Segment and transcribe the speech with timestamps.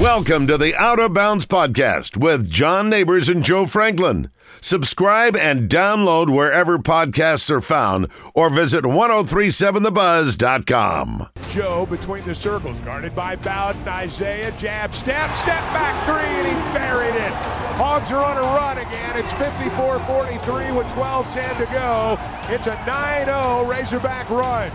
[0.00, 4.30] Welcome to the Out of Bounds Podcast with John Neighbors and Joe Franklin.
[4.62, 11.28] Subscribe and download wherever podcasts are found or visit 1037thebuzz.com.
[11.50, 13.86] Joe between the circles, guarded by Bowden.
[13.86, 17.32] Isaiah, jab, step, step back three, and he buried it.
[17.76, 19.18] Hogs are on a run again.
[19.18, 22.16] It's 54 43 with 12 10 to go.
[22.48, 24.72] It's a 9 0 Razorback run.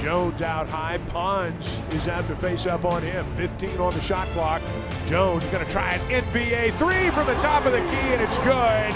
[0.00, 0.98] Jones out high.
[1.08, 3.26] Pons is out to face up on him.
[3.36, 4.62] 15 on the shot clock.
[5.06, 8.38] Jones going to try an NBA three from the top of the key, and it's
[8.38, 8.94] good.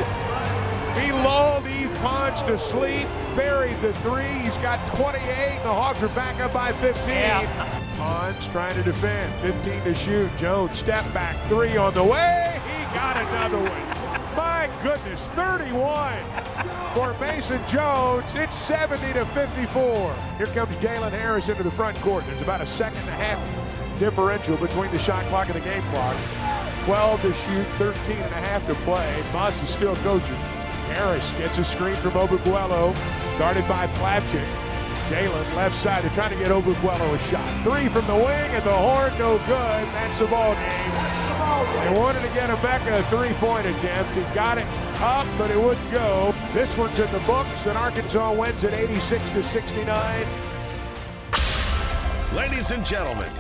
[1.02, 4.28] He lulled Yves Pons to sleep, buried the three.
[4.45, 5.19] He's got 28.
[5.62, 7.09] The Hawks are back up by 15.
[7.09, 7.80] Yeah.
[7.97, 9.34] Pons trying to defend.
[9.42, 10.37] 15 to shoot.
[10.37, 12.61] Jones step back three on the way.
[12.66, 14.22] He got another one.
[14.36, 16.18] My goodness, 31
[16.95, 18.34] for Mason Jones.
[18.34, 20.14] It's 70 to 54.
[20.39, 22.24] Here comes Jalen Harris into the front court.
[22.27, 25.83] There's about a second and a half differential between the shot clock and the game
[25.91, 26.16] clock.
[26.84, 29.22] 12 to shoot, 13 and a half to play.
[29.33, 30.34] Muss is still coaching.
[30.94, 32.94] Harris gets a screen from Obuguelo,
[33.39, 34.48] guarded by Plavsic.
[35.08, 36.02] Jalen left side.
[36.02, 37.64] They're trying to get Obuguelo a shot.
[37.64, 39.48] Three from the wing and the horn, no good.
[39.48, 41.22] That's the ball game.
[41.33, 44.12] They wanted to get Emeka a three-point attempt.
[44.12, 44.66] He got it
[45.00, 46.34] up, but it wouldn't go.
[46.52, 50.27] This one's in the books, and Arkansas wins at 86 to 69.
[52.34, 53.30] Ladies and gentlemen,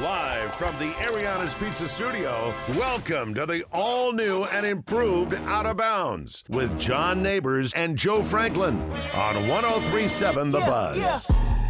[0.00, 6.44] live from the Ariana's Pizza Studio, welcome to the all-new and improved Out of Bounds
[6.48, 8.80] with John Neighbors and Joe Franklin
[9.14, 11.30] on 1037 The Buzz.
[11.30, 11.63] Yeah.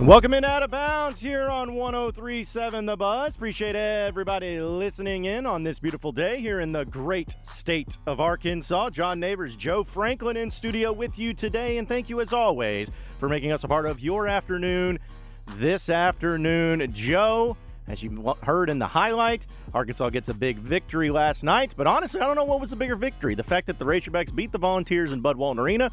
[0.00, 3.36] Welcome in Out of Bounds here on 1037 The Buzz.
[3.36, 8.90] Appreciate everybody listening in on this beautiful day here in the great state of Arkansas.
[8.90, 13.28] John Neighbors, Joe Franklin in studio with you today, and thank you as always for
[13.28, 14.98] making us a part of your afternoon
[15.56, 16.90] this afternoon.
[16.92, 21.74] Joe, as you heard in the highlight, Arkansas gets a big victory last night.
[21.76, 24.34] But honestly, I don't know what was the bigger victory the fact that the Razorbacks
[24.34, 25.90] beat the Volunteers in Bud Walton Arena.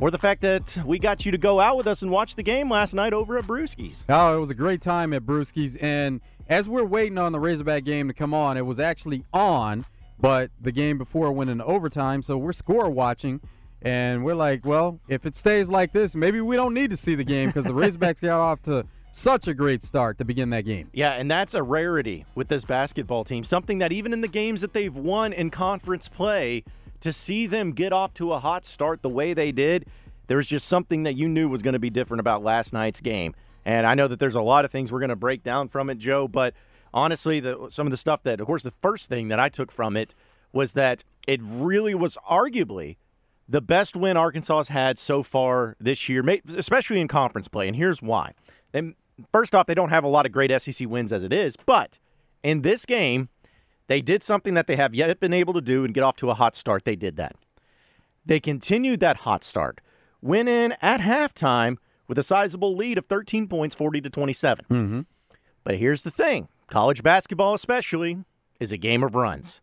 [0.00, 2.42] Or the fact that we got you to go out with us and watch the
[2.42, 4.04] game last night over at Brewski's.
[4.08, 5.76] Oh, it was a great time at Brewski's.
[5.76, 9.84] And as we're waiting on the Razorback game to come on, it was actually on,
[10.20, 12.22] but the game before went into overtime.
[12.22, 13.40] So we're score watching.
[13.82, 17.14] And we're like, well, if it stays like this, maybe we don't need to see
[17.14, 20.64] the game because the Razorbacks got off to such a great start to begin that
[20.64, 20.88] game.
[20.92, 23.44] Yeah, and that's a rarity with this basketball team.
[23.44, 26.64] Something that even in the games that they've won in conference play,
[27.04, 29.86] to see them get off to a hot start the way they did,
[30.26, 33.00] there was just something that you knew was going to be different about last night's
[33.00, 33.34] game.
[33.66, 35.90] And I know that there's a lot of things we're going to break down from
[35.90, 36.54] it, Joe, but
[36.94, 39.70] honestly, the, some of the stuff that, of course, the first thing that I took
[39.70, 40.14] from it
[40.50, 42.96] was that it really was arguably
[43.46, 46.24] the best win Arkansas has had so far this year,
[46.56, 47.68] especially in conference play.
[47.68, 48.32] And here's why.
[48.72, 48.94] They,
[49.30, 51.98] first off, they don't have a lot of great SEC wins as it is, but
[52.42, 53.28] in this game,
[53.86, 56.30] they did something that they have yet been able to do and get off to
[56.30, 56.84] a hot start.
[56.84, 57.36] They did that.
[58.24, 59.80] They continued that hot start.
[60.22, 61.76] Went in at halftime
[62.08, 64.64] with a sizable lead of 13 points, 40 to 27.
[64.70, 65.00] Mm-hmm.
[65.62, 68.24] But here's the thing college basketball, especially,
[68.58, 69.60] is a game of runs.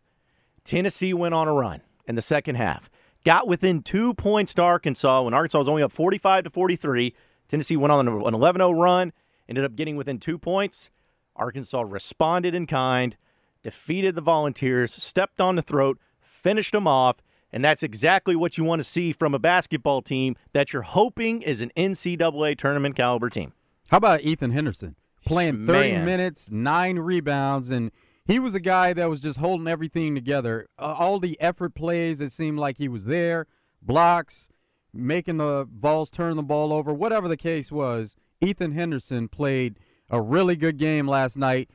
[0.64, 2.88] Tennessee went on a run in the second half
[3.24, 7.14] got within two points to Arkansas when Arkansas was only up 45 to 43.
[7.48, 9.12] Tennessee went on an 11 0 run,
[9.48, 10.90] ended up getting within two points.
[11.36, 13.16] Arkansas responded in kind,
[13.62, 17.16] defeated the Volunteers, stepped on the throat, finished them off.
[17.52, 21.42] And that's exactly what you want to see from a basketball team that you're hoping
[21.42, 23.52] is an NCAA tournament caliber team.
[23.90, 24.96] How about Ethan Henderson?
[25.26, 26.04] Playing 30 Man.
[26.04, 27.92] minutes, nine rebounds, and
[28.24, 30.66] he was a guy that was just holding everything together.
[30.78, 33.46] Uh, all the effort plays, it seemed like he was there,
[33.82, 34.48] blocks,
[34.92, 38.16] making the Vols turn the ball over, whatever the case was.
[38.40, 39.78] Ethan Henderson played
[40.10, 41.70] a really good game last night.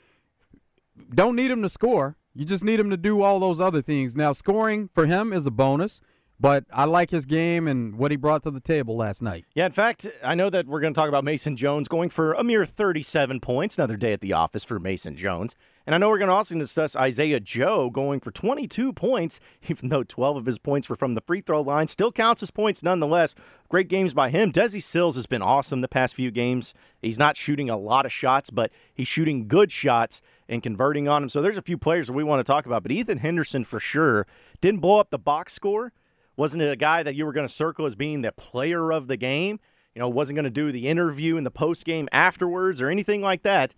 [1.14, 2.18] Don't need him to score.
[2.34, 4.16] You just need him to do all those other things.
[4.16, 6.02] Now, scoring for him is a bonus,
[6.40, 9.46] but I like his game and what he brought to the table last night.
[9.56, 12.34] Yeah, in fact, I know that we're going to talk about Mason Jones going for
[12.34, 13.78] a mere 37 points.
[13.78, 15.56] Another day at the office for Mason Jones.
[15.88, 19.40] And I know we're going to also discuss Isaiah Joe going for 22 points,
[19.70, 21.88] even though 12 of his points were from the free throw line.
[21.88, 23.34] Still counts as points nonetheless.
[23.70, 24.52] Great games by him.
[24.52, 26.74] Desi Sills has been awesome the past few games.
[27.02, 31.22] He's not shooting a lot of shots, but he's shooting good shots and converting on
[31.22, 31.30] them.
[31.30, 32.84] So there's a few players that we want to talk about.
[32.84, 34.28] But Ethan Henderson, for sure,
[34.62, 35.94] didn't blow up the box score.
[36.38, 39.08] Wasn't it a guy that you were going to circle as being the player of
[39.08, 39.60] the game?
[39.94, 43.22] You know, wasn't going to do the interview in the post game afterwards or anything
[43.22, 43.74] like that.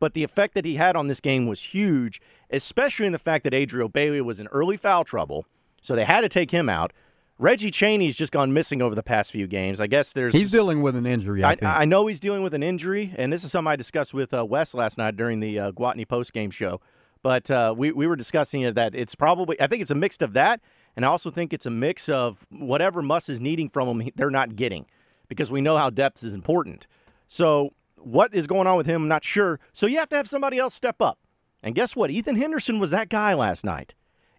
[0.00, 2.20] But the effect that he had on this game was huge,
[2.50, 5.44] especially in the fact that Adrio Bailey was in early foul trouble.
[5.82, 6.92] So they had to take him out.
[7.38, 9.80] Reggie Chaney's just gone missing over the past few games.
[9.80, 11.44] I guess there's He's dealing with an injury.
[11.44, 11.70] I, I, think.
[11.70, 14.44] I know he's dealing with an injury, and this is something I discussed with uh,
[14.44, 16.80] Wes last night during the uh, Gwatney post game show.
[17.22, 20.16] But uh, we we were discussing it that it's probably I think it's a mix
[20.20, 20.60] of that,
[20.98, 24.32] and I also think it's a mix of whatever Muss is needing from him, they're
[24.32, 24.84] not getting,
[25.28, 26.88] because we know how depth is important.
[27.28, 29.02] So what is going on with him?
[29.02, 29.60] I'm not sure.
[29.72, 31.20] So you have to have somebody else step up.
[31.62, 32.10] And guess what?
[32.10, 33.94] Ethan Henderson was that guy last night,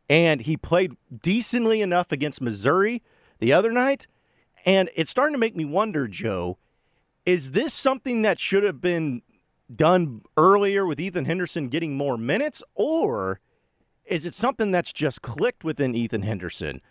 [0.09, 3.03] and he played decently enough against Missouri
[3.39, 4.07] the other night.
[4.65, 6.57] And it's starting to make me wonder, Joe,
[7.25, 9.21] is this something that should have been
[9.73, 13.39] done earlier with Ethan Henderson getting more minutes, or
[14.09, 16.81] is it something that's just clicked within Ethan Henderson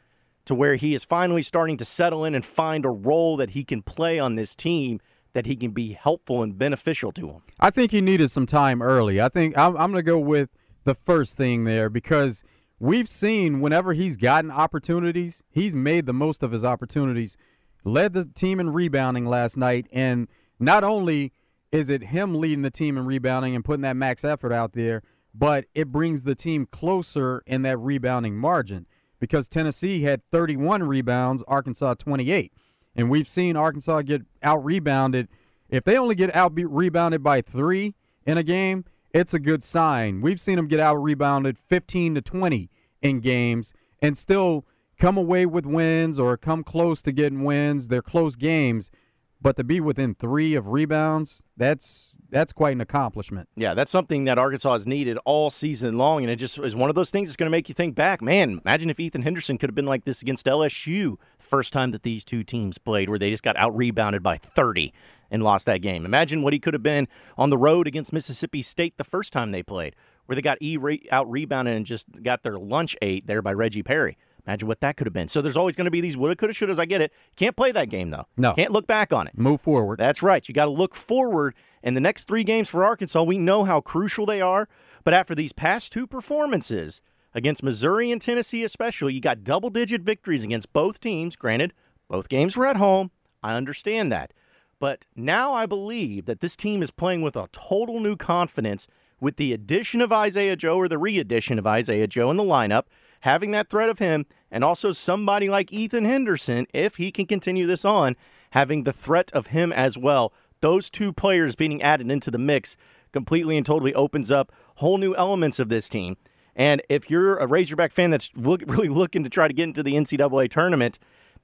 [0.47, 3.65] to where he is finally starting to settle in and find a role that he
[3.65, 5.01] can play on this team
[5.35, 7.43] that he can be helpful and beneficial to him?
[7.61, 9.21] I think he needed some time early.
[9.21, 10.49] I think I'm, I'm going to go with
[10.85, 12.45] the first thing there because
[12.79, 17.37] we've seen whenever he's gotten opportunities, he's made the most of his opportunities.
[17.85, 20.29] Led the team in rebounding last night, and
[20.59, 21.33] not only
[21.71, 25.03] is it him leading the team in rebounding and putting that max effort out there,
[25.39, 28.87] but it brings the team closer in that rebounding margin
[29.21, 32.53] because Tennessee had 31 rebounds, Arkansas 28.
[32.97, 35.29] And we've seen Arkansas get out rebounded.
[35.69, 37.95] If they only get out rebounded by three
[38.27, 40.21] in a game, it's a good sign.
[40.21, 42.69] We've seen them get out rebounded 15 to 20
[43.01, 44.67] in games and still
[44.99, 47.89] come away with wins or come close to getting wins.
[47.89, 48.91] They're close games,
[49.41, 53.49] but to be within three of rebounds, that's that's quite an accomplishment.
[53.57, 56.91] Yeah, that's something that Arkansas has needed all season long, and it just is one
[56.91, 58.21] of those things that's going to make you think back.
[58.21, 61.91] Man, imagine if Ethan Henderson could have been like this against LSU the first time
[61.93, 64.93] that these two teams played, where they just got out rebounded by 30
[65.31, 66.05] and lost that game.
[66.05, 69.51] Imagine what he could have been on the road against Mississippi State the first time
[69.51, 69.95] they played,
[70.27, 70.79] where they got e
[71.11, 74.19] out rebounded and just got their lunch ate there by Reggie Perry.
[74.49, 75.29] Imagine what that could have been.
[75.29, 76.79] So there's always going to be these woulda, coulda, shouldas.
[76.79, 77.13] I get it.
[77.37, 78.25] Can't play that game though.
[78.39, 78.55] No.
[78.55, 79.37] can't look back on it.
[79.37, 79.99] Move forward.
[79.99, 80.49] That's right.
[80.49, 81.55] You got to look forward.
[81.83, 84.67] And the next three games for Arkansas, we know how crucial they are.
[85.05, 87.03] But after these past two performances
[87.35, 91.37] against Missouri and Tennessee, especially, you got double digit victories against both teams.
[91.37, 91.75] Granted,
[92.09, 93.11] both games were at home.
[93.43, 94.33] I understand that.
[94.81, 98.89] But now I believe that this team is playing with a total new confidence
[99.21, 102.43] with the addition of Isaiah Joe or the re addition of Isaiah Joe in the
[102.43, 102.85] lineup,
[103.21, 107.67] having that threat of him, and also somebody like Ethan Henderson, if he can continue
[107.67, 108.17] this on,
[108.51, 110.33] having the threat of him as well.
[110.61, 112.77] Those two players being added into the mix
[113.13, 116.17] completely and totally opens up whole new elements of this team.
[116.57, 119.83] And if you're a Razorback fan that's look, really looking to try to get into
[119.83, 120.99] the NCAA tournament,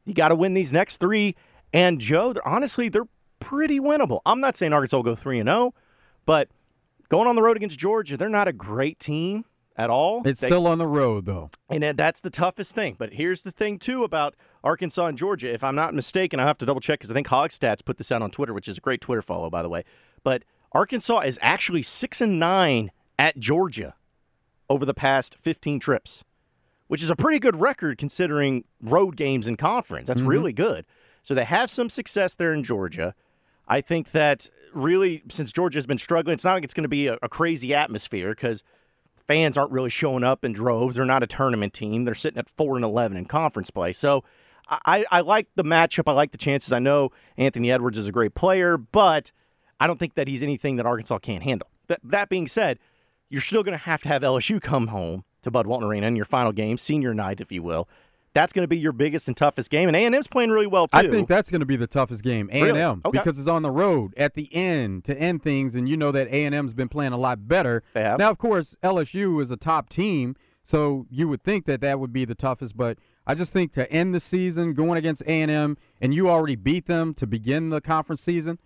[0.04, 1.36] you got to win these next three.
[1.72, 3.08] And Joe, they're, honestly, they're
[3.40, 4.20] pretty winnable.
[4.26, 5.74] I'm not saying Arkansas will go three and zero,
[6.26, 6.48] but
[7.08, 9.44] going on the road against Georgia, they're not a great team
[9.76, 10.22] at all.
[10.24, 11.50] It's They- still on the road though.
[11.68, 12.96] and that's the toughest thing.
[12.98, 15.52] But here's the thing too about Arkansas and Georgia.
[15.52, 18.12] If I'm not mistaken, I have to double check because I think Hogstats put this
[18.12, 19.84] out on Twitter, which is a great Twitter follow, by the way.
[20.22, 23.94] But Arkansas is actually six and nine at Georgia
[24.68, 26.24] over the past 15 trips,
[26.88, 30.08] which is a pretty good record considering road games in conference.
[30.08, 30.28] That's mm-hmm.
[30.28, 30.86] really good.
[31.22, 33.14] So they have some success there in Georgia.
[33.66, 37.06] I think that really, since Georgia's been struggling, it's not like it's going to be
[37.06, 38.62] a, a crazy atmosphere because
[39.26, 40.96] fans aren't really showing up in droves.
[40.96, 42.04] They're not a tournament team.
[42.04, 43.92] They're sitting at four and eleven in conference play.
[43.92, 44.24] So
[44.68, 46.04] I, I like the matchup.
[46.06, 46.72] I like the chances.
[46.72, 49.32] I know Anthony Edwards is a great player, but
[49.80, 51.68] I don't think that he's anything that Arkansas can't handle.
[51.88, 52.78] That, that being said,
[53.28, 56.16] you're still going to have to have LSU come home to Bud Walton Arena in
[56.16, 57.88] your final game, senior night, if you will.
[58.34, 60.98] That's going to be your biggest and toughest game, and A&M's playing really well too.
[60.98, 62.80] I think that's going to be the toughest game, A and Really?
[62.82, 63.10] Okay.
[63.12, 66.26] because it's on the road at the end to end things, and you know that
[66.28, 67.82] A and M's been playing a lot better.
[67.94, 68.18] They have.
[68.18, 72.12] Now, of course, LSU is a top team, so you would think that that would
[72.12, 72.76] be the toughest.
[72.76, 76.28] But I just think to end the season going against A and M, and you
[76.28, 78.58] already beat them to begin the conference season,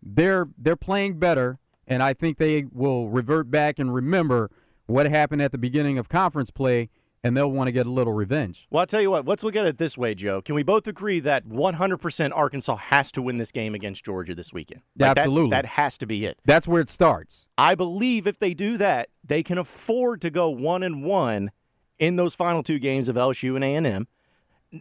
[0.00, 4.50] they're they're playing better, and I think they will revert back and remember
[4.86, 6.90] what happened at the beginning of conference play,
[7.26, 8.66] and they'll want to get a little revenge.
[8.70, 10.40] Well, I'll tell you what, let's look at it this way, Joe.
[10.40, 14.52] Can we both agree that 100% Arkansas has to win this game against Georgia this
[14.52, 14.82] weekend?
[14.96, 15.50] that- Absolutely.
[15.50, 16.38] That, has to be it.
[16.44, 17.46] That's where it starts.
[17.58, 21.50] I believe if they do that, they can afford to go one and one
[21.98, 24.06] in those final two games of LSU and A&M.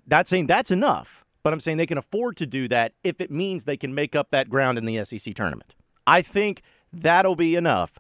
[0.06, 3.32] Not saying that's enough, but I'm saying they can afford to do that if it
[3.32, 5.74] means they can make up that ground in the SEC tournament.
[6.06, 6.62] I think
[6.94, 7.94] that'll be enough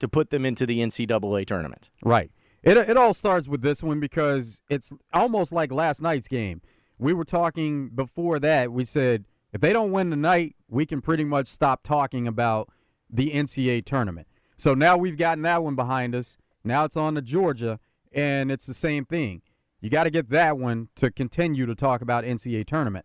[0.00, 1.88] to put them into the NCAA tournament.
[2.02, 2.30] Right.
[2.62, 6.62] It it all starts with this one because it's almost like last night's game.
[6.98, 8.72] We were talking before that.
[8.72, 12.70] We said if they don't win tonight, we can pretty much stop talking about
[13.10, 14.26] the NCAA tournament.
[14.56, 16.38] So now we've gotten that one behind us.
[16.64, 17.80] Now it's on to Georgia,
[18.12, 19.42] and it's the same thing.
[19.80, 23.04] You got to get that one to continue to talk about NCAA tournament.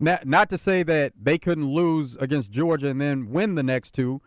[0.00, 3.92] Not, not to say that they couldn't lose against Georgia and then win the next
[3.92, 4.22] two,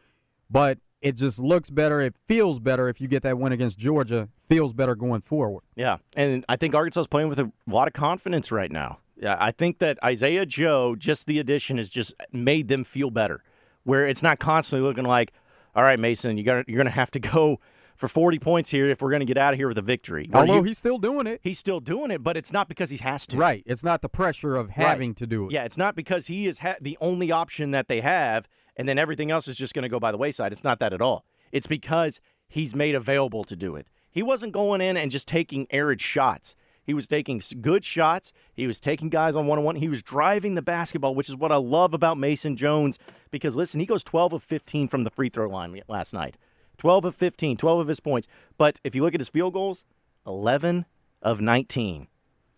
[0.49, 2.01] but it just looks better.
[2.01, 4.29] It feels better if you get that win against Georgia.
[4.47, 5.63] Feels better going forward.
[5.75, 8.99] Yeah, and I think Arkansas is playing with a lot of confidence right now.
[9.15, 13.43] Yeah, I think that Isaiah Joe, just the addition, has just made them feel better.
[13.83, 15.31] Where it's not constantly looking like,
[15.75, 17.59] all right, Mason, you got you're going to have to go
[17.95, 20.29] for 40 points here if we're going to get out of here with a victory.
[20.33, 21.41] Although you, he's still doing it.
[21.43, 23.37] He's still doing it, but it's not because he has to.
[23.37, 23.63] Right.
[23.65, 25.17] It's not the pressure of having right.
[25.17, 25.51] to do it.
[25.51, 28.97] Yeah, it's not because he is ha- the only option that they have and then
[28.97, 30.53] everything else is just going to go by the wayside.
[30.53, 31.25] It's not that at all.
[31.51, 33.87] It's because he's made available to do it.
[34.09, 36.55] He wasn't going in and just taking arid shots.
[36.83, 38.31] He was taking good shots.
[38.53, 39.75] He was taking guys on one on one.
[39.75, 42.97] He was driving the basketball, which is what I love about Mason Jones.
[43.29, 46.37] Because listen, he goes 12 of 15 from the free throw line last night.
[46.77, 48.27] 12 of 15, 12 of his points.
[48.57, 49.83] But if you look at his field goals,
[50.25, 50.85] 11
[51.21, 52.07] of 19.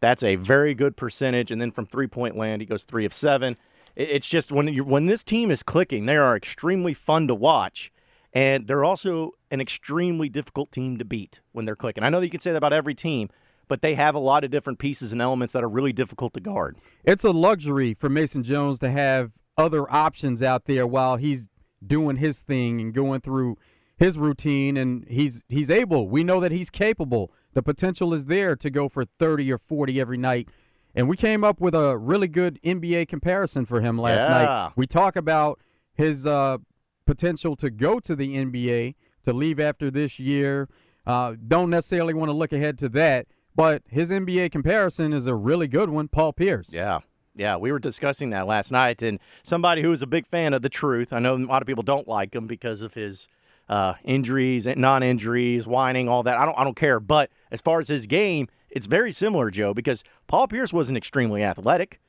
[0.01, 1.49] That's a very good percentage.
[1.51, 3.57] And then from three point land, he goes three of seven.
[4.00, 7.91] It's just when you when this team is clicking, they are extremely fun to watch.
[8.32, 12.03] And they're also an extremely difficult team to beat when they're clicking.
[12.03, 13.29] I know that you can say that about every team,
[13.68, 16.39] but they have a lot of different pieces and elements that are really difficult to
[16.39, 16.77] guard.
[17.03, 21.50] It's a luxury for Mason Jones to have other options out there while he's
[21.86, 23.58] doing his thing and going through
[23.98, 26.08] his routine and he's he's able.
[26.08, 27.34] We know that he's capable.
[27.53, 30.48] The potential is there to go for 30 or 40 every night.
[30.96, 34.27] And we came up with a really good NBA comparison for him last yeah.
[34.27, 34.72] night.
[34.75, 35.60] We talk about
[35.93, 36.58] his uh,
[37.05, 40.67] potential to go to the NBA, to leave after this year.
[41.05, 45.36] Uh, don't necessarily want to look ahead to that, but his NBA comparison is a
[45.36, 46.08] really good one.
[46.08, 46.74] Paul Pierce.
[46.74, 47.00] Yeah.
[47.36, 50.62] Yeah, we were discussing that last night, and somebody who was a big fan of
[50.62, 51.13] the truth.
[51.13, 53.29] I know a lot of people don't like him because of his
[53.69, 56.38] uh, injuries, non-injuries, whining, all that.
[56.38, 57.00] I don't, I don't care.
[57.00, 61.43] But as far as his game, it's very similar, Joe, because Paul Pierce wasn't extremely
[61.43, 61.99] athletic.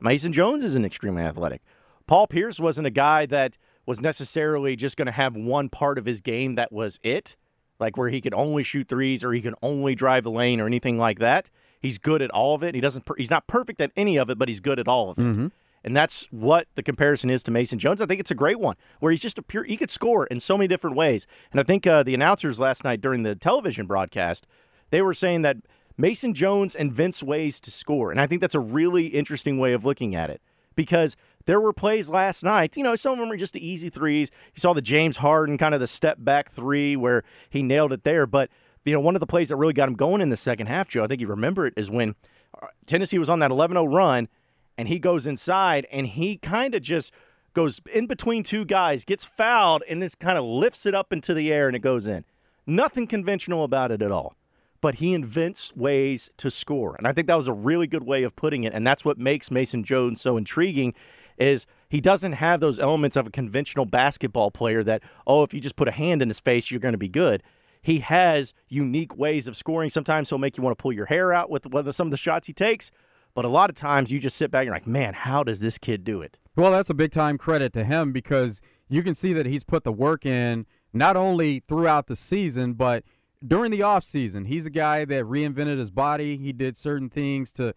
[0.00, 1.62] Mason Jones isn't extremely athletic.
[2.06, 6.06] Paul Pierce wasn't a guy that was necessarily just going to have one part of
[6.06, 7.36] his game that was it
[7.80, 10.66] like where he could only shoot threes or he can only drive the lane or
[10.66, 11.50] anything like that.
[11.80, 12.74] He's good at all of it.
[12.74, 13.04] He doesn't.
[13.16, 15.22] He's not perfect at any of it, but he's good at all of it.
[15.22, 15.46] Mm-hmm.
[15.82, 18.02] And that's what the comparison is to Mason Jones.
[18.02, 19.64] I think it's a great one where he's just a pure.
[19.64, 21.26] He could score in so many different ways.
[21.50, 24.46] And I think uh, the announcers last night during the television broadcast,
[24.90, 25.56] they were saying that
[26.00, 29.72] Mason Jones and Vince ways to score, and I think that's a really interesting way
[29.72, 30.40] of looking at it
[30.74, 31.16] because
[31.46, 32.76] there were plays last night.
[32.76, 34.30] You know, some of them are just the easy threes.
[34.54, 38.04] You saw the James Harden kind of the step back three where he nailed it
[38.04, 38.26] there.
[38.26, 38.50] But,
[38.84, 40.88] you know, one of the plays that really got him going in the second half,
[40.88, 42.14] Joe, I think you remember it, is when
[42.60, 44.28] uh, Tennessee was on that 11 0 run
[44.78, 47.12] and he goes inside and he kind of just
[47.52, 51.34] goes in between two guys, gets fouled, and this kind of lifts it up into
[51.34, 52.24] the air and it goes in.
[52.66, 54.36] Nothing conventional about it at all
[54.80, 56.94] but he invents ways to score.
[56.96, 58.72] And I think that was a really good way of putting it.
[58.72, 60.94] And that's what makes Mason Jones so intriguing
[61.38, 65.60] is he doesn't have those elements of a conventional basketball player that, oh, if you
[65.60, 67.42] just put a hand in his face, you're going to be good.
[67.82, 69.88] He has unique ways of scoring.
[69.88, 72.46] Sometimes he'll make you want to pull your hair out with some of the shots
[72.46, 72.90] he takes.
[73.34, 75.60] But a lot of times you just sit back and you're like, man, how does
[75.60, 76.38] this kid do it?
[76.56, 79.84] Well, that's a big time credit to him because you can see that he's put
[79.84, 83.04] the work in not only throughout the season, but
[83.46, 84.46] during the offseason.
[84.46, 86.36] He's a guy that reinvented his body.
[86.36, 87.74] He did certain things to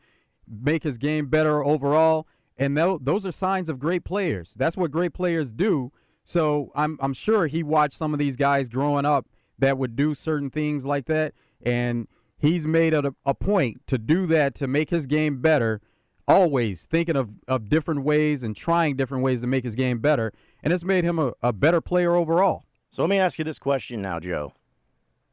[0.47, 2.27] make his game better overall.
[2.57, 4.53] And those are signs of great players.
[4.57, 5.91] That's what great players do.
[6.23, 9.27] So I'm, I'm sure he watched some of these guys growing up
[9.59, 11.33] that would do certain things like that.
[11.61, 15.81] And he's made a, a point to do that to make his game better,
[16.27, 20.31] always thinking of, of different ways and trying different ways to make his game better.
[20.61, 22.65] And it's made him a, a better player overall.
[22.91, 24.53] So let me ask you this question now, Joe.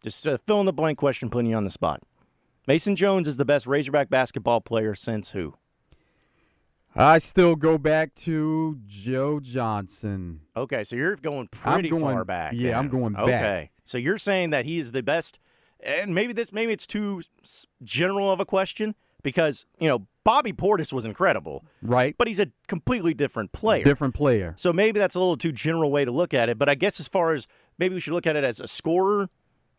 [0.03, 2.03] Just a fill in the blank question, putting you on the spot.
[2.67, 5.55] Mason Jones is the best Razorback basketball player since who?
[6.95, 10.41] I still go back to Joe Johnson.
[10.57, 12.53] Okay, so you're going pretty going, far back.
[12.55, 12.79] Yeah.
[12.79, 13.25] I'm going back.
[13.25, 15.39] Okay, so you're saying that he is the best,
[15.79, 17.23] and maybe this maybe it's too
[17.83, 22.17] general of a question because you know Bobby Portis was incredible, right?
[22.19, 23.85] But he's a completely different player.
[23.85, 24.55] Different player.
[24.59, 26.59] So maybe that's a little too general way to look at it.
[26.59, 27.47] But I guess as far as
[27.79, 29.31] maybe we should look at it as a scorer,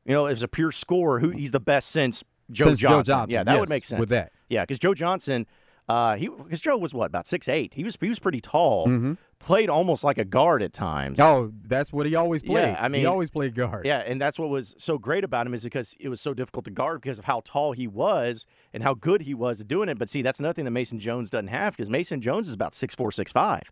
[0.05, 3.03] you know, as a pure scorer, who he's the best since Joe since Johnson.
[3.03, 3.33] Joe Johnson.
[3.33, 4.31] Yeah, that yes, would make sense with that.
[4.49, 5.45] Yeah, because Joe Johnson,
[5.87, 7.73] uh, he because Joe was what about six eight.
[7.73, 8.87] He was he was pretty tall.
[8.87, 9.13] Mm-hmm.
[9.39, 11.19] Played almost like a guard at times.
[11.19, 12.53] Oh, that's what he always played.
[12.53, 13.87] Yeah, I mean, he always played guard.
[13.87, 16.65] Yeah, and that's what was so great about him is because it was so difficult
[16.65, 19.89] to guard because of how tall he was and how good he was at doing
[19.89, 19.97] it.
[19.97, 22.93] But see, that's nothing that Mason Jones doesn't have because Mason Jones is about six
[22.93, 23.63] four, six five.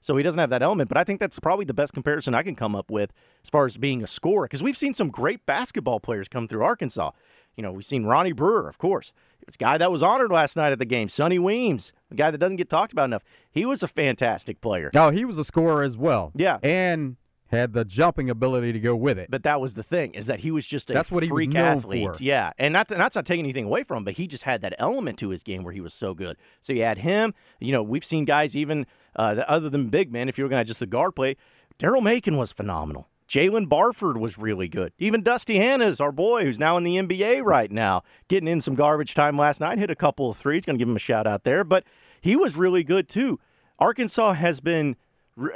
[0.00, 2.42] So he doesn't have that element, but I think that's probably the best comparison I
[2.42, 3.12] can come up with
[3.42, 6.62] as far as being a scorer because we've seen some great basketball players come through
[6.62, 7.10] Arkansas.
[7.56, 9.12] You know, we've seen Ronnie Brewer, of course.
[9.46, 12.38] This guy that was honored last night at the game, Sonny Weems, a guy that
[12.38, 13.22] doesn't get talked about enough.
[13.50, 14.90] He was a fantastic player.
[14.94, 16.32] Oh, he was a scorer as well.
[16.34, 16.58] Yeah.
[16.62, 17.16] And
[17.48, 19.30] had the jumping ability to go with it.
[19.30, 21.44] But that was the thing is that he was just a That's what he was
[21.44, 22.16] freak athlete.
[22.16, 22.22] for.
[22.22, 24.62] Yeah, and that's not to, not take anything away from him, but he just had
[24.62, 26.36] that element to his game where he was so good.
[26.60, 27.34] So you had him.
[27.60, 30.28] You know, we've seen guys even uh, other than big men.
[30.28, 31.36] If you're going to just the guard play,
[31.78, 33.08] Daryl Macon was phenomenal.
[33.28, 34.92] Jaylen Barford was really good.
[34.98, 38.76] Even Dusty Hannahs our boy, who's now in the NBA right now, getting in some
[38.76, 39.78] garbage time last night.
[39.78, 40.64] Hit a couple of threes.
[40.64, 41.84] Going to give him a shout out there, but
[42.20, 43.40] he was really good too.
[43.78, 44.96] Arkansas has been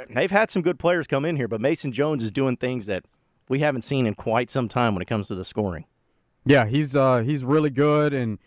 [0.09, 3.05] they've had some good players come in here, but Mason Jones is doing things that
[3.47, 5.85] we haven't seen in quite some time when it comes to the scoring.
[6.45, 8.37] Yeah, he's uh he's really good and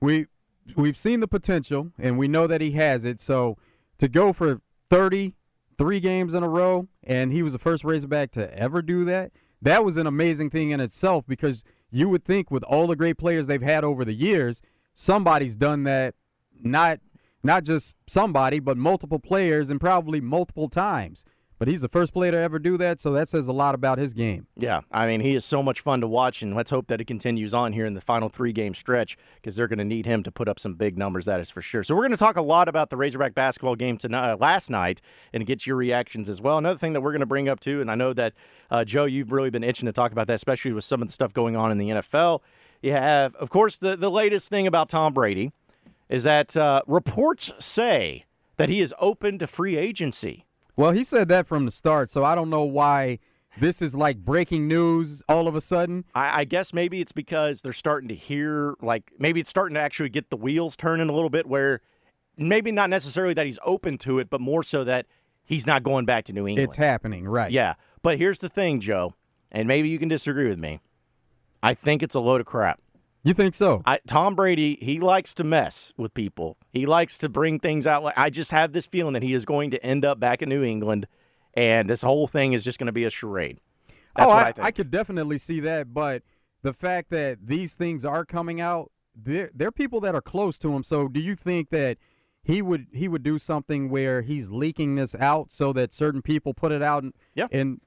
[0.00, 0.26] we
[0.74, 3.20] we've seen the potential and we know that he has it.
[3.20, 3.58] So
[4.00, 5.34] to go for 30
[5.80, 9.32] three games in a row and he was the first Razorback to ever do that.
[9.62, 13.16] That was an amazing thing in itself because you would think with all the great
[13.16, 14.60] players they've had over the years,
[14.94, 16.14] somebody's done that
[16.62, 17.00] not
[17.42, 21.24] not just somebody, but multiple players and probably multiple times.
[21.60, 23.98] But he's the first player to ever do that, so that says a lot about
[23.98, 24.46] his game.
[24.56, 27.04] Yeah, I mean, he is so much fun to watch, and let's hope that it
[27.04, 30.22] continues on here in the final three game stretch because they're going to need him
[30.22, 31.84] to put up some big numbers, that is for sure.
[31.84, 34.70] So, we're going to talk a lot about the Razorback basketball game tonight, uh, last
[34.70, 35.02] night
[35.34, 36.56] and get your reactions as well.
[36.56, 38.32] Another thing that we're going to bring up, too, and I know that,
[38.70, 41.12] uh, Joe, you've really been itching to talk about that, especially with some of the
[41.12, 42.40] stuff going on in the NFL.
[42.80, 45.52] You have, of course, the, the latest thing about Tom Brady
[46.08, 48.24] is that uh, reports say
[48.56, 50.46] that he is open to free agency.
[50.80, 53.18] Well, he said that from the start, so I don't know why
[53.58, 56.06] this is like breaking news all of a sudden.
[56.14, 59.80] I, I guess maybe it's because they're starting to hear, like, maybe it's starting to
[59.80, 61.82] actually get the wheels turning a little bit where
[62.38, 65.04] maybe not necessarily that he's open to it, but more so that
[65.44, 66.66] he's not going back to New England.
[66.66, 67.52] It's happening, right?
[67.52, 67.74] Yeah.
[68.00, 69.14] But here's the thing, Joe,
[69.52, 70.80] and maybe you can disagree with me.
[71.62, 72.80] I think it's a load of crap.
[73.22, 73.82] You think so?
[73.84, 76.56] I, Tom Brady, he likes to mess with people.
[76.72, 78.02] He likes to bring things out.
[78.02, 80.48] Like I just have this feeling that he is going to end up back in
[80.48, 81.06] New England,
[81.54, 83.60] and this whole thing is just going to be a charade.
[84.16, 84.74] That's oh, what I, I, think.
[84.76, 86.22] could definitely see that, but
[86.62, 90.72] the fact that these things are coming out, they're, they're people that are close to
[90.72, 90.82] him.
[90.82, 91.98] So, do you think that
[92.42, 96.54] he would he would do something where he's leaking this out so that certain people
[96.54, 97.02] put it out?
[97.02, 97.46] And, Yeah.
[97.50, 97.80] And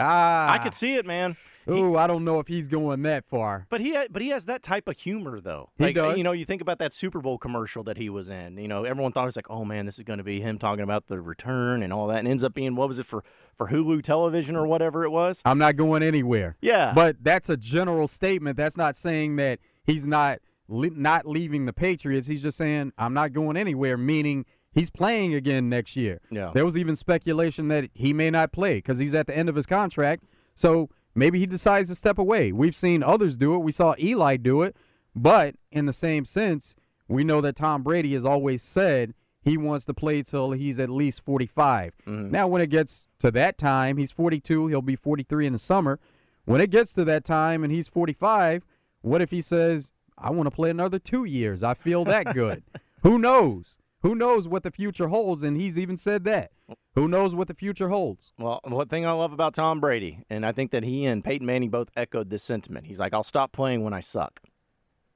[0.00, 1.36] ah, I could see it, man.
[1.66, 3.66] He- Ooh, I don't know if he's going that far.
[3.68, 5.70] But he, but he has that type of humor, though.
[5.78, 6.18] He like, does.
[6.18, 8.56] You know, you think about that Super Bowl commercial that he was in.
[8.56, 10.58] You know, everyone thought it was like, oh man, this is going to be him
[10.58, 13.22] talking about the return and all that, and ends up being what was it for
[13.54, 15.42] for Hulu television or whatever it was.
[15.44, 16.56] I'm not going anywhere.
[16.60, 16.92] Yeah.
[16.94, 18.56] But that's a general statement.
[18.56, 22.26] That's not saying that he's not le- not leaving the Patriots.
[22.26, 26.20] He's just saying I'm not going anywhere, meaning he's playing again next year.
[26.30, 26.50] Yeah.
[26.54, 29.54] There was even speculation that he may not play because he's at the end of
[29.54, 30.24] his contract.
[30.54, 32.52] So maybe he decides to step away.
[32.52, 33.58] We've seen others do it.
[33.58, 34.76] We saw Eli do it.
[35.14, 36.76] But in the same sense,
[37.08, 40.90] we know that Tom Brady has always said he wants to play till he's at
[40.90, 41.94] least 45.
[42.06, 42.30] Mm-hmm.
[42.30, 44.68] Now, when it gets to that time, he's 42.
[44.68, 45.98] He'll be 43 in the summer.
[46.44, 48.64] When it gets to that time and he's 45,
[49.02, 51.62] what if he says, I want to play another two years?
[51.62, 52.62] I feel that good.
[53.02, 53.78] Who knows?
[54.02, 55.42] Who knows what the future holds?
[55.42, 56.52] And he's even said that.
[56.94, 58.32] Who knows what the future holds?
[58.38, 61.46] Well, one thing I love about Tom Brady, and I think that he and Peyton
[61.46, 62.86] Manning both echoed this sentiment.
[62.86, 64.40] He's like, I'll stop playing when I suck.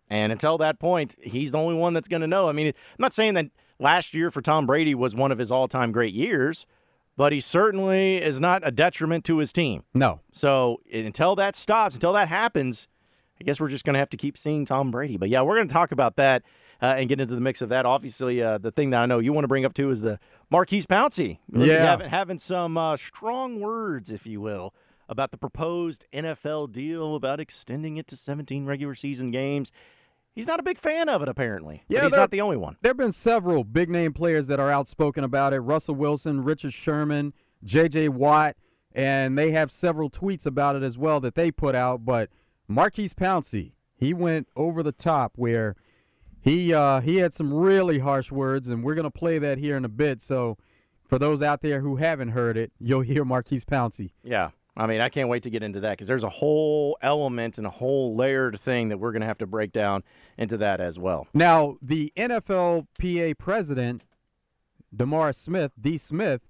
[0.08, 2.48] And until that point, he's the only one that's going to know.
[2.48, 3.46] I mean, I'm not saying that
[3.78, 6.66] last year for Tom Brady was one of his all time great years,
[7.16, 9.84] but he certainly is not a detriment to his team.
[9.94, 10.20] No.
[10.30, 12.86] So until that stops, until that happens,
[13.40, 15.16] I guess we're just going to have to keep seeing Tom Brady.
[15.16, 16.42] But yeah, we're going to talk about that
[16.82, 17.86] uh, and get into the mix of that.
[17.86, 20.18] Obviously, uh, the thing that I know you want to bring up too is the
[20.50, 21.38] Maurkice Pouncey.
[21.52, 21.84] Yeah.
[21.84, 24.74] having, having some uh, strong words, if you will,
[25.08, 29.70] about the proposed NFL deal about extending it to 17 regular season games.
[30.34, 31.84] He's not a big fan of it, apparently.
[31.88, 32.76] Yeah, he's they're- not the only one.
[32.82, 36.72] There have been several big name players that are outspoken about it Russell Wilson, Richard
[36.72, 37.32] Sherman,
[37.62, 38.08] J.J.
[38.08, 38.56] Watt,
[38.92, 42.04] and they have several tweets about it as well that they put out.
[42.04, 42.30] But
[42.66, 45.76] Maurkice Pouncey, he went over the top where
[46.44, 49.78] he uh, he had some really harsh words, and we're going to play that here
[49.78, 50.20] in a bit.
[50.20, 50.58] So
[51.08, 54.10] for those out there who haven't heard it, you'll hear Maurkice Pouncey.
[54.22, 54.50] Yeah.
[54.76, 57.66] I mean, I can't wait to get into that because there's a whole element and
[57.66, 60.02] a whole layered thing that we're going to have to break down
[60.36, 61.28] into that as well.
[61.32, 64.02] Now, the NFLPA president,
[64.94, 65.96] Demar Smith, D.
[65.96, 66.42] Smith,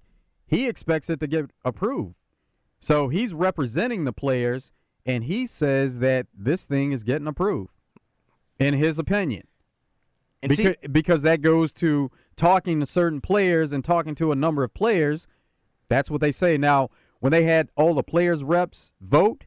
[0.45, 2.15] he expects it to get approved.
[2.81, 4.71] So he's representing the players,
[5.05, 7.71] and he says that this thing is getting approved,
[8.59, 9.47] in his opinion.
[10.45, 14.35] And see- Because, because that goes to talking to certain players and talking to a
[14.35, 15.27] number of players.
[15.89, 16.57] That's what they say.
[16.57, 19.45] Now, when they had all the players' reps vote,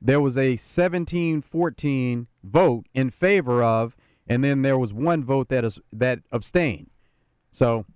[0.00, 5.48] there was a 17 14 vote in favor of, and then there was one vote
[5.48, 6.90] that is that abstained.
[7.50, 7.86] So,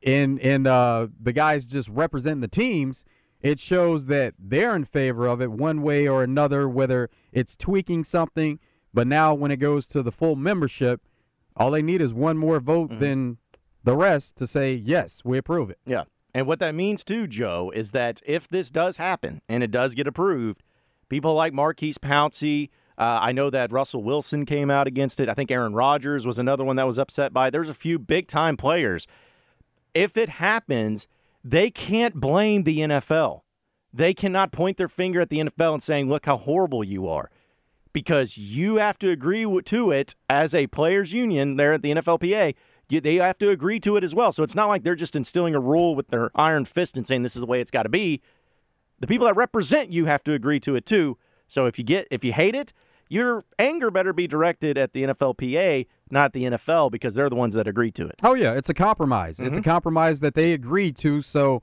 [0.00, 3.04] in in uh, the guys just representing the teams,
[3.40, 8.04] it shows that they're in favor of it one way or another, whether it's tweaking
[8.04, 8.58] something.
[8.92, 11.02] But now, when it goes to the full membership,
[11.56, 13.00] all they need is one more vote Mm-hmm.
[13.00, 13.38] than
[13.82, 15.78] the rest to say yes, we approve it.
[15.86, 16.04] Yeah.
[16.32, 19.94] And what that means too, Joe, is that if this does happen and it does
[19.94, 20.62] get approved,
[21.08, 25.28] people like Maurkice Pouncey, uh, I know that Russell Wilson came out against it.
[25.28, 27.50] I think Aaron Rodgers was another one that was upset by it.
[27.50, 29.06] There's a few big time players.
[29.94, 31.06] If it happens,
[31.44, 33.42] they can't blame the NFL.
[33.92, 37.30] They cannot point their finger at the NFL and saying, look how horrible you are.
[37.94, 42.54] Because you have to agree to it as a players' union there at the NFLPA.
[42.90, 44.30] You, they have to agree to it as well.
[44.32, 47.22] So it's not like they're just instilling a rule with their iron fist and saying
[47.22, 48.20] this is the way it's got to be.
[49.00, 51.16] The people that represent you have to agree to it too.
[51.48, 52.74] So if you get if you hate it,
[53.08, 57.54] your anger better be directed at the NFLPA, not the NFL, because they're the ones
[57.54, 58.16] that agree to it.
[58.22, 59.40] Oh yeah, it's a compromise.
[59.40, 59.70] It's a mm-hmm.
[59.70, 61.22] compromise that they agreed to.
[61.22, 61.62] So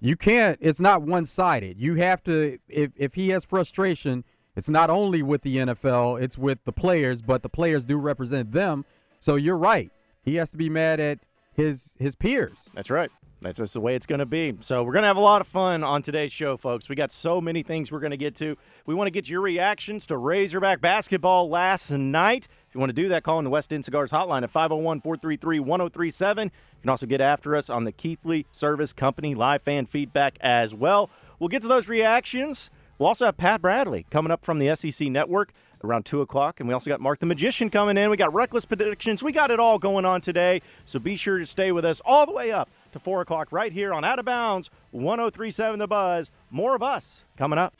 [0.00, 0.58] you can't.
[0.60, 1.80] It's not one sided.
[1.80, 2.58] You have to.
[2.68, 4.24] If if he has frustration,
[4.56, 6.20] it's not only with the NFL.
[6.20, 8.84] It's with the players, but the players do represent them.
[9.20, 9.92] So you're right.
[10.22, 11.20] He has to be mad at
[11.52, 12.70] his his peers.
[12.74, 13.10] That's right.
[13.42, 14.54] That's just the way it's going to be.
[14.60, 16.88] So we're going to have a lot of fun on today's show, folks.
[16.88, 18.56] We got so many things we're going to get to.
[18.86, 22.48] We want to get your reactions to Razorback basketball last night.
[22.66, 26.44] If you want to do that, call in the West End Cigars hotline at 501-433-1037.
[26.44, 30.74] You can also get after us on the Keithley Service Company live fan feedback as
[30.74, 31.10] well.
[31.38, 32.70] We'll get to those reactions.
[32.98, 35.52] We'll also have Pat Bradley coming up from the SEC Network
[35.84, 36.60] around 2 o'clock.
[36.60, 38.10] And we also got Mark the Magician coming in.
[38.10, 39.22] We got Reckless Predictions.
[39.22, 40.62] We got it all going on today.
[40.84, 43.72] So be sure to stay with us all the way up to 4 o'clock right
[43.72, 46.30] here on Out of Bounds 1037 The Buzz.
[46.50, 47.74] More of us coming up.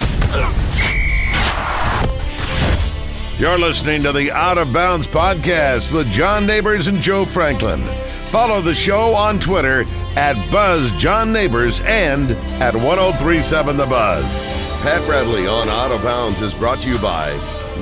[3.39, 7.85] You're listening to the Out of Bounds podcast with John Neighbors and Joe Franklin.
[8.29, 9.85] Follow the show on Twitter
[10.17, 12.31] at Buzz John Neighbors and
[12.63, 14.66] at 1037 The Buzz.
[14.87, 17.33] Pat Bradley on Out of Bounds is brought to you by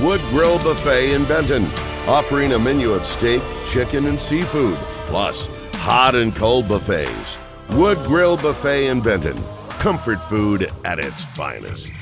[0.03, 1.67] Wood Grill Buffet in Benton,
[2.09, 7.37] offering a menu of steak, chicken, and seafood, plus hot and cold buffets.
[7.73, 9.37] Wood Grill Buffet in Benton,
[9.79, 11.93] comfort food at its finest.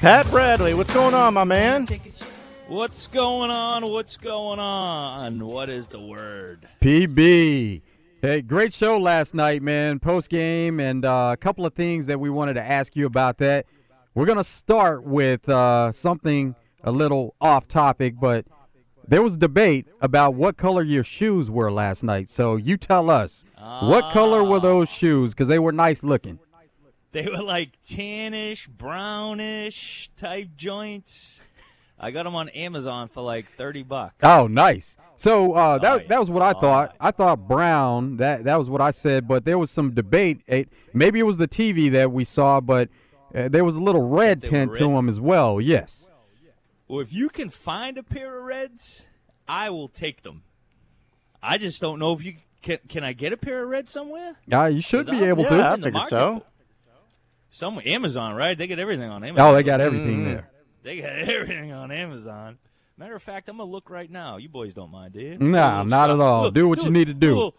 [0.00, 1.86] Pat Bradley, what's going on, my man?
[2.66, 3.88] What's going on?
[3.88, 5.46] What's going on?
[5.46, 6.68] What is the word?
[6.80, 7.80] PB.
[8.22, 10.00] Hey, great show last night, man.
[10.00, 13.38] Post game, and uh, a couple of things that we wanted to ask you about
[13.38, 13.66] that.
[14.16, 18.46] We're gonna start with uh, something a little off topic, but
[19.06, 22.30] there was debate about what color your shoes were last night.
[22.30, 25.34] So you tell us, what color were those shoes?
[25.34, 26.38] Because they were nice looking.
[27.12, 31.42] They were like tannish, brownish type joints.
[32.00, 34.14] I got them on Amazon for like thirty bucks.
[34.22, 34.96] Oh, nice.
[35.16, 36.06] So uh, that Oh, yeah.
[36.08, 36.96] that was what I Oh, thought.
[36.98, 38.16] I thought brown.
[38.16, 39.28] That that was what I said.
[39.28, 40.40] But there was some debate.
[40.46, 42.88] It, maybe it was the TV that we saw, but
[43.34, 45.60] uh, there was a little red They were tint to them as well.
[45.60, 46.08] Yes.
[46.88, 49.04] Well, if you can find a pair of reds,
[49.48, 50.42] I will take them.
[51.42, 52.78] I just don't know if you can.
[52.88, 54.36] Can I get a pair of reds somewhere?
[54.52, 55.54] Uh, you should be I'm- able Yeah, to.
[55.62, 56.42] I in the figured so.
[57.50, 58.56] Some Amazon, right?
[58.56, 59.48] They get everything on Amazon.
[59.48, 60.24] Oh, they got everything Mm.
[60.24, 60.50] there.
[60.82, 62.58] They got everything on Amazon.
[62.98, 64.36] Matter of fact, I'm gonna look right now.
[64.36, 65.38] You boys don't mind, do you?
[65.38, 66.50] Nah, Do a not at shop- all.
[66.50, 67.32] Do what you need to do.
[67.32, 67.54] a little,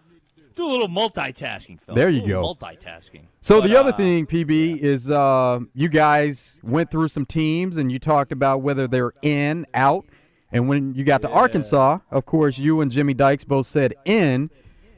[0.58, 1.96] do a little multitasking, Phil.
[1.96, 2.66] There you Do a little go.
[2.66, 3.24] Multitasking.
[3.42, 7.78] So But, the other uh, thing, PB, is uh, you guys went through some teams
[7.78, 10.06] and you talked about whether they're in, out,
[10.52, 14.50] and when you got to Arkansas, of course, you and Jimmy Dykes both said in.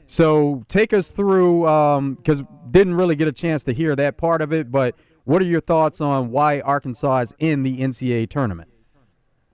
[0.06, 4.52] So take us through because didn't really get a chance to hear that part of
[4.52, 4.94] it, but
[5.24, 8.70] what are your thoughts on why Arkansas is in the NCAA tournament?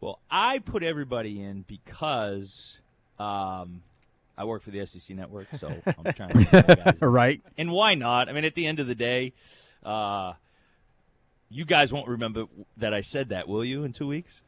[0.00, 2.78] Well, I put everybody in because
[3.18, 3.82] um,
[4.38, 6.44] I work for the SEC network, so I'm trying to.
[6.44, 6.94] Get all guys.
[7.00, 7.42] Right.
[7.56, 8.28] and why not?
[8.28, 9.32] I mean, at the end of the day,
[9.82, 10.34] uh,
[11.48, 12.44] you guys won't remember
[12.76, 13.84] that I said that, will you?
[13.84, 14.40] In two weeks,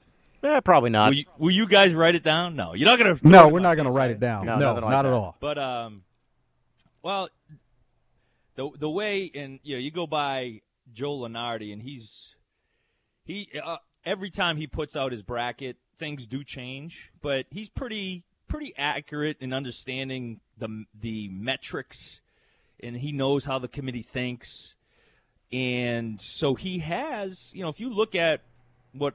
[0.43, 1.09] Eh, probably not.
[1.11, 2.55] will you, will you guys write it down?
[2.55, 3.17] No, you're not gonna.
[3.23, 4.47] No, we're not going to write it down.
[4.47, 5.37] No, No, nothing like not at all.
[5.41, 6.03] But um,
[7.03, 7.29] well,
[8.57, 10.61] the the way and you know you go by
[10.93, 12.35] Joe Lunardi and he's
[13.25, 18.23] he uh, every time he puts out his bracket things do change, but he's pretty
[18.49, 22.21] pretty accurate in understanding the the metrics
[22.81, 24.75] and he knows how the committee thinks.
[25.53, 28.41] And so he has, you know, if you look at
[28.93, 29.15] what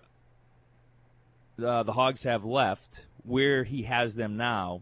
[1.64, 4.82] uh, the Hogs have left, where he has them now,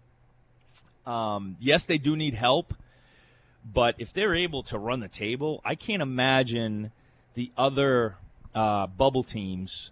[1.05, 2.73] um, yes, they do need help,
[3.65, 6.91] but if they're able to run the table, I can't imagine
[7.33, 8.15] the other
[8.55, 9.91] uh, bubble teams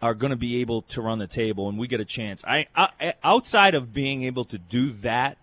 [0.00, 2.44] are going to be able to run the table, and we get a chance.
[2.44, 5.38] I, I outside of being able to do that,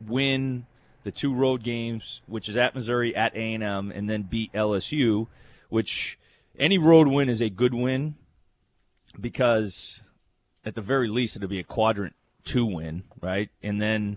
[0.00, 0.66] win
[1.02, 4.52] the two road games, which is at Missouri, at A and M, and then beat
[4.52, 5.26] LSU,
[5.68, 6.18] which
[6.58, 8.14] any road win is a good win
[9.20, 10.00] because
[10.64, 13.50] at the very least it'll be a quadrant two win, right?
[13.62, 14.16] And then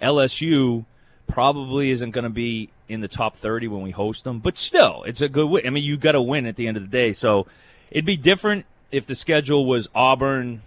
[0.00, 0.86] LSU
[1.26, 5.02] probably isn't going to be in the top 30 when we host them, but still,
[5.04, 5.66] it's a good win.
[5.66, 7.12] I mean, you got to win at the end of the day.
[7.12, 7.46] So
[7.90, 10.62] it'd be different if the schedule was Auburn,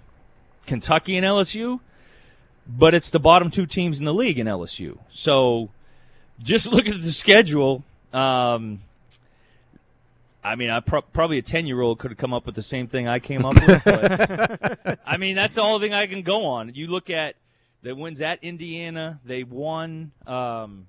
[0.65, 1.79] Kentucky, and LSU,
[2.67, 4.97] but it's the bottom two teams in the league in LSU.
[5.09, 5.69] So
[6.43, 7.83] just look at the schedule.
[8.11, 8.81] Um,
[10.43, 13.07] I mean, I pro- probably a ten-year-old could have come up with the same thing
[13.07, 13.83] I came up with.
[13.83, 16.73] But, I mean, that's the only thing I can go on.
[16.75, 17.35] You look at
[17.81, 20.11] the wins at Indiana; they won.
[20.25, 20.87] Um,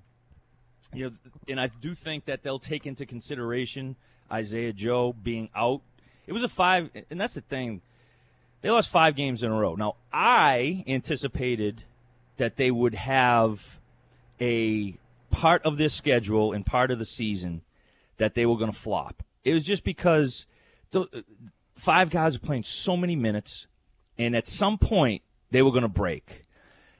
[0.93, 1.11] you know,
[1.47, 3.95] and I do think that they'll take into consideration
[4.31, 5.81] Isaiah Joe being out.
[6.29, 7.81] It was a five, and that's the thing.
[8.61, 9.73] They lost five games in a row.
[9.73, 11.85] Now, I anticipated
[12.37, 13.79] that they would have
[14.39, 14.93] a
[15.31, 17.63] part of this schedule and part of the season
[18.17, 19.23] that they were going to flop.
[19.43, 20.45] It was just because
[20.91, 21.07] the
[21.75, 23.65] five guys are playing so many minutes,
[24.15, 26.43] and at some point they were going to break.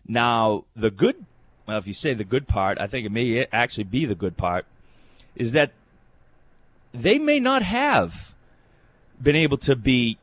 [0.08, 1.24] Now, the good,
[1.68, 4.38] well, if you say the good part, I think it may actually be the good
[4.38, 4.66] part,
[5.36, 5.72] is that
[6.92, 8.34] they may not have
[9.22, 10.18] been able to beat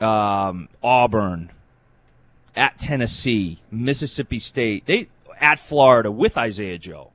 [0.00, 1.50] um, Auburn,
[2.56, 5.08] at Tennessee, Mississippi State, they
[5.40, 7.12] at Florida with Isaiah Joe.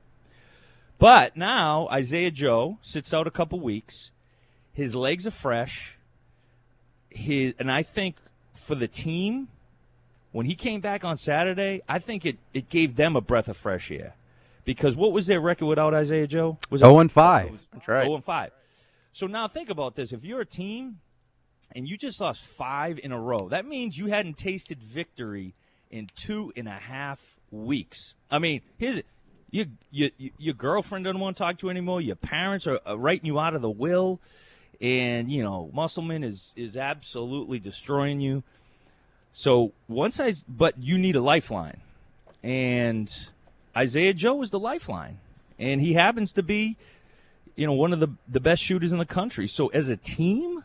[0.98, 4.10] But now Isaiah Joe sits out a couple weeks.
[4.72, 5.92] His legs are fresh.
[7.10, 8.16] His and I think
[8.54, 9.48] for the team,
[10.32, 13.56] when he came back on Saturday, I think it, it gave them a breath of
[13.56, 14.14] fresh air.
[14.64, 16.58] Because what was their record without Isaiah Joe?
[16.70, 17.66] Was 0 and 5.
[17.72, 18.04] That's right.
[18.04, 18.50] 0 and 5.
[19.16, 20.12] So now think about this.
[20.12, 21.00] If you're a team
[21.74, 25.54] and you just lost five in a row, that means you hadn't tasted victory
[25.90, 27.18] in two and a half
[27.50, 28.12] weeks.
[28.30, 29.06] I mean, here's it
[29.50, 32.02] your, your, your girlfriend doesn't want to talk to you anymore.
[32.02, 34.20] Your parents are, writing you out of the will.
[34.82, 38.42] And, you know, Musselman is, is absolutely destroying you.
[39.32, 41.80] So once I, but you need a lifeline.
[42.42, 43.10] And
[43.74, 45.20] Isaiah Joe was the lifeline.
[45.58, 46.76] And he happens to be,
[47.56, 49.48] you know, one of the, the best shooters in the country.
[49.48, 50.62] So as a team,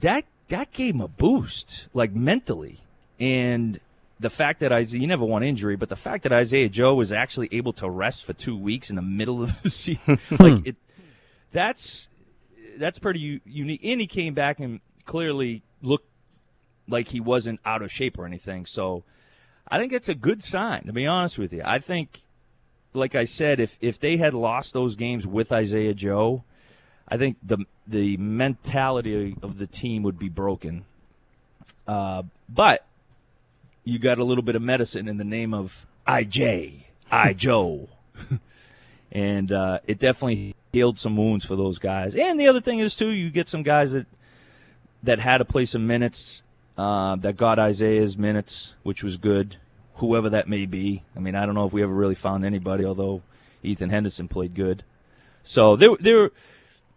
[0.00, 2.80] that that gave him a boost, like mentally.
[3.18, 3.80] And
[4.20, 7.12] the fact that Isaiah, you never want injury, but the fact that Isaiah Joe was
[7.12, 10.36] actually able to rest for two weeks in the middle of the season, hmm.
[10.42, 10.76] like it,
[11.52, 12.08] that's
[12.76, 13.80] that's pretty unique.
[13.84, 16.08] And he came back and clearly looked
[16.88, 18.66] like he wasn't out of shape or anything.
[18.66, 19.04] So
[19.68, 21.62] I think it's a good sign, to be honest with you.
[21.64, 22.23] I think,
[22.94, 26.44] like I said, if if they had lost those games with Isaiah Joe,
[27.08, 30.84] I think the the mentality of the team would be broken.
[31.86, 32.86] Uh, but
[33.84, 37.88] you got a little bit of medicine in the name of IJ, I Joe.
[39.12, 42.14] and uh, it definitely healed some wounds for those guys.
[42.14, 44.06] And the other thing is too, you get some guys that
[45.02, 46.42] that had to play some minutes
[46.78, 49.56] uh, that got Isaiah's minutes, which was good.
[49.96, 51.04] Whoever that may be.
[51.14, 53.22] I mean, I don't know if we ever really found anybody, although
[53.62, 54.82] Ethan Henderson played good.
[55.42, 56.24] So there, there,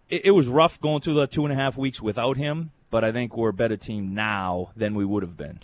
[0.09, 2.71] it, it was rough going through the two and a half weeks without him.
[2.89, 5.59] But I think we're a better team now than we would have been.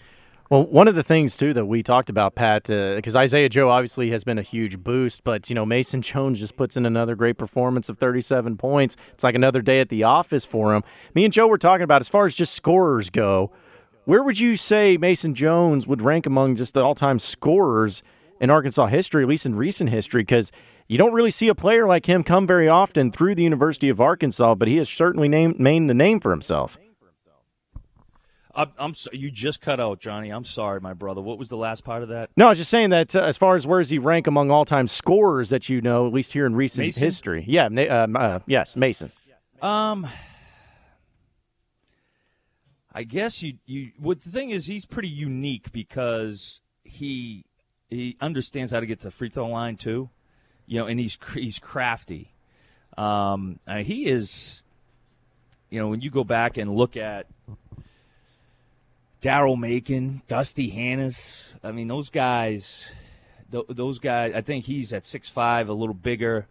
[0.50, 3.70] Well, one of the things too that we talked about, Pat, because uh, Isaiah Joe
[3.70, 7.16] obviously has been a huge boost, but you know Mason Jones just puts in another
[7.16, 8.98] great performance of 37 points.
[9.14, 10.84] It's like another day at the office for him.
[11.16, 13.52] Me and Joe were talking about as far as just scorers go.
[14.06, 18.04] Where would you say Mason Jones would rank among just the all-time scorers
[18.42, 20.24] in Arkansas history, at least in recent history?
[20.24, 20.52] Because
[20.90, 24.02] you don't really see a player like him come very often through the University of
[24.02, 26.78] Arkansas, but he has certainly named, made the name for himself.
[28.56, 30.30] I'm, I'm so, you just cut out, Johnny.
[30.30, 31.22] I'm sorry, my brother.
[31.22, 32.30] What was the last part of that?
[32.36, 34.52] No, I was just saying that uh, as far as where does he rank among
[34.52, 37.04] all-time scorers that you know, at least here in recent Mason?
[37.04, 37.46] history?
[37.48, 39.12] Yeah, uh, uh, yes, Mason.
[39.62, 40.08] Um,
[42.94, 43.92] I guess you you.
[43.98, 47.46] What the thing is, he's pretty unique because he
[47.90, 50.10] he understands how to get to the free throw line too,
[50.68, 52.30] you know, and he's he's crafty.
[52.98, 54.62] Um, uh, he is,
[55.70, 57.26] you know, when you go back and look at
[59.24, 61.56] Daryl Macon, Dusty Hannahs.
[61.64, 62.92] I mean, those guys,
[63.52, 64.34] th- those guys.
[64.36, 66.46] I think he's at six five, a little bigger.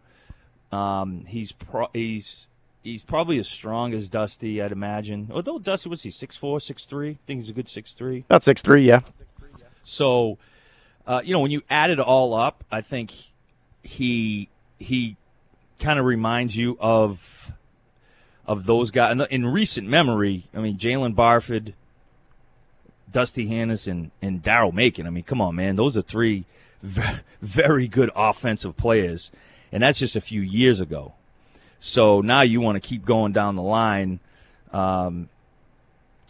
[0.71, 2.47] Um, he's pro- he's
[2.83, 5.29] he's probably as strong as Dusty, I'd imagine.
[5.33, 7.11] Although Dusty, what's he, six four, six three?
[7.11, 8.25] I think he's a good six three.
[8.29, 9.01] About six three, yeah.
[9.83, 10.37] So,
[11.07, 13.13] uh, you know, when you add it all up, I think
[13.81, 15.17] he he
[15.79, 17.51] kind of reminds you of
[18.45, 19.19] of those guys.
[19.29, 21.73] In recent memory, I mean, Jaylen Barford,
[23.11, 25.07] Dusty Hannahs, and, and Daryl Macon.
[25.07, 25.75] I mean, come on, man.
[25.75, 26.45] Those are three
[27.41, 29.31] very good offensive players.
[29.71, 31.13] And that's just a few years ago.
[31.85, 34.21] So now you want to keep going down the line
[34.71, 35.27] um,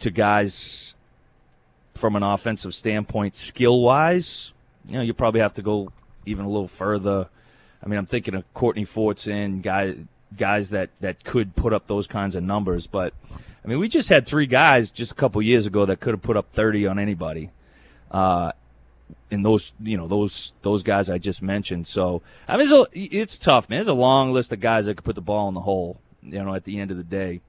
[0.00, 0.96] to guys
[1.94, 4.50] from an offensive standpoint, skill wise.
[4.88, 5.92] You know, you probably have to go
[6.26, 7.28] even a little further.
[7.80, 9.94] I mean, I'm thinking of Courtney Fortson, guy,
[10.36, 12.88] guys that, that could put up those kinds of numbers.
[12.88, 13.14] But,
[13.64, 16.22] I mean, we just had three guys just a couple years ago that could have
[16.22, 17.52] put up 30 on anybody.
[18.10, 18.50] Uh,
[19.30, 21.86] and those, you know, those those guys I just mentioned.
[21.86, 23.78] So I mean, it's, a, it's tough, man.
[23.78, 25.98] There's a long list of guys that could put the ball in the hole.
[26.22, 27.42] You know, at the end of the day.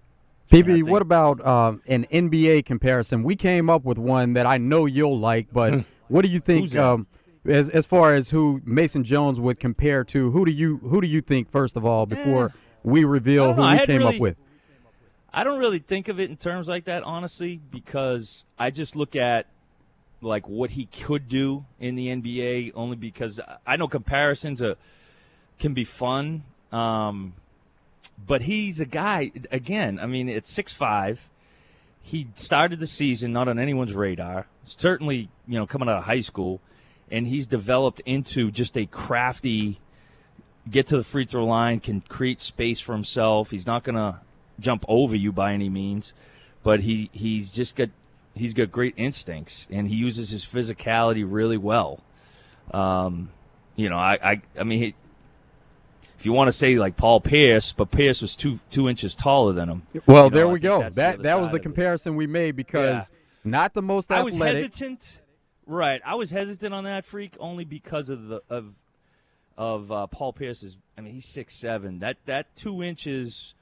[0.51, 3.23] PB, what about um, an NBA comparison?
[3.23, 5.79] We came up with one that I know you'll like, but hmm.
[6.07, 7.07] what do you think um,
[7.45, 10.31] as as far as who Mason Jones would compare to?
[10.31, 12.49] Who do you who do you think first of all before eh,
[12.83, 14.37] we reveal who we came really, up with?
[15.33, 19.15] I don't really think of it in terms like that, honestly, because I just look
[19.15, 19.47] at
[20.25, 24.61] like what he could do in the NBA only because I know comparisons
[25.59, 26.43] can be fun.
[26.71, 27.33] Um,
[28.25, 29.99] but he's a guy again.
[29.99, 31.29] I mean, at six five,
[32.01, 34.47] he started the season not on anyone's radar.
[34.63, 36.61] Certainly, you know, coming out of high school,
[37.11, 39.79] and he's developed into just a crafty,
[40.69, 43.51] get to the free throw line, can create space for himself.
[43.51, 44.19] He's not going to
[44.59, 46.13] jump over you by any means,
[46.63, 47.89] but he he's just got
[48.35, 52.01] he's got great instincts and he uses his physicality really well.
[52.71, 53.29] Um,
[53.75, 54.95] you know, I I, I mean, he,
[56.19, 59.53] if you want to say like Paul Pierce, but Pierce was two two inches taller
[59.53, 59.83] than him.
[60.05, 60.89] Well, you know, there we go.
[60.89, 63.17] That that was the comparison we made because yeah.
[63.51, 64.41] not the most athletic.
[64.41, 65.19] I was hesitant.
[65.67, 68.73] Right, I was hesitant on that freak only because of the of
[69.57, 70.77] of uh, Paul Pierce's.
[70.97, 71.99] I mean, he's six seven.
[71.99, 73.53] That that two inches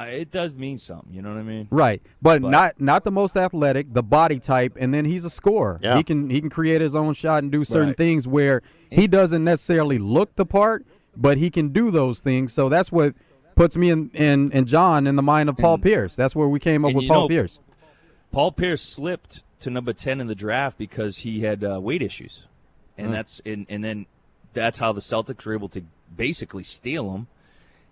[0.00, 1.68] it does mean something, you know what I mean?
[1.70, 5.30] Right, but, but, not not the most athletic, the body type, and then he's a
[5.30, 5.78] scorer.
[5.82, 5.96] Yeah.
[5.96, 7.96] He can he can create his own shot and do certain right.
[7.96, 10.84] things where he doesn't necessarily look the part,
[11.16, 12.52] but he can do those things.
[12.52, 13.14] So that's what
[13.54, 16.16] puts me in and and John in the mind of Paul and, Pierce.
[16.16, 17.60] That's where we came up with Paul know, Pierce.
[18.32, 22.44] Paul Pierce slipped to number ten in the draft because he had uh, weight issues,
[22.98, 23.12] and mm.
[23.12, 24.06] that's and and then
[24.54, 25.82] that's how the Celtics were able to
[26.16, 27.26] basically steal him,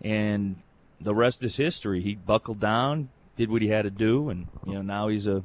[0.00, 0.56] and
[1.02, 2.00] the rest is history.
[2.00, 5.42] He buckled down, did what he had to do, and you know now he's a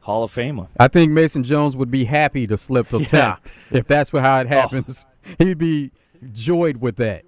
[0.00, 0.68] Hall of Famer.
[0.78, 3.36] I think Mason Jones would be happy to slip to yeah.
[3.70, 4.48] if that's how it oh.
[4.48, 5.04] happens.
[5.26, 5.34] Oh.
[5.44, 5.92] He'd be
[6.32, 7.24] joyed with that.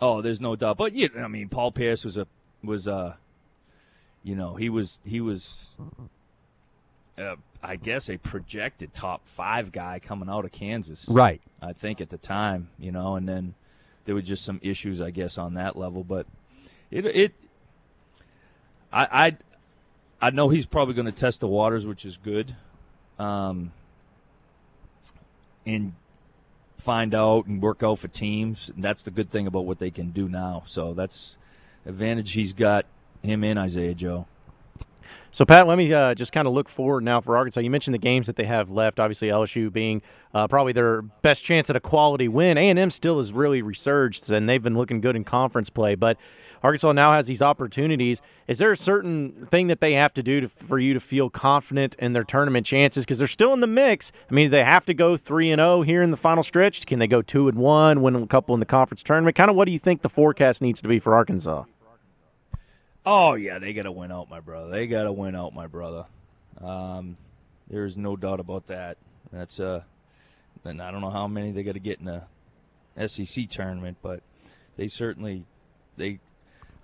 [0.00, 0.76] Oh, there's no doubt.
[0.76, 2.26] But yeah, I mean, Paul Pierce was a
[2.64, 3.16] was a,
[4.22, 5.66] you know, he was he was,
[7.18, 11.06] uh, I guess, a projected top five guy coming out of Kansas.
[11.08, 11.40] Right.
[11.62, 13.54] I think at the time, you know, and then
[14.04, 16.02] there were just some issues, I guess, on that level.
[16.02, 16.26] But
[16.90, 17.34] it it
[18.92, 19.36] I I,
[20.20, 22.54] I know he's probably going to test the waters, which is good,
[23.18, 23.72] um,
[25.64, 25.94] and
[26.78, 28.70] find out and work out for teams.
[28.74, 30.64] And that's the good thing about what they can do now.
[30.66, 31.36] So that's
[31.86, 32.86] advantage he's got
[33.22, 34.26] him in Isaiah Joe.
[35.32, 37.60] So, Pat, let me uh, just kind of look forward now for Arkansas.
[37.60, 38.98] You mentioned the games that they have left.
[38.98, 40.02] Obviously, LSU being
[40.34, 42.58] uh, probably their best chance at a quality win.
[42.58, 45.94] A&M still has really resurged, and they've been looking good in conference play.
[45.94, 46.16] But
[46.62, 48.20] Arkansas now has these opportunities.
[48.46, 51.30] Is there a certain thing that they have to do to, for you to feel
[51.30, 53.04] confident in their tournament chances?
[53.04, 54.12] Because they're still in the mix.
[54.30, 56.84] I mean, they have to go three and zero oh here in the final stretch.
[56.86, 59.36] Can they go two and one, win a couple in the conference tournament?
[59.36, 61.64] Kind of, what do you think the forecast needs to be for Arkansas?
[63.04, 64.70] Oh yeah, they got to win out, my brother.
[64.70, 66.04] They got to win out, my brother.
[66.60, 67.16] Um,
[67.68, 68.98] there's no doubt about that.
[69.32, 69.82] That's uh,
[70.64, 74.22] and I don't know how many they got to get in the SEC tournament, but
[74.76, 75.44] they certainly
[75.96, 76.20] they.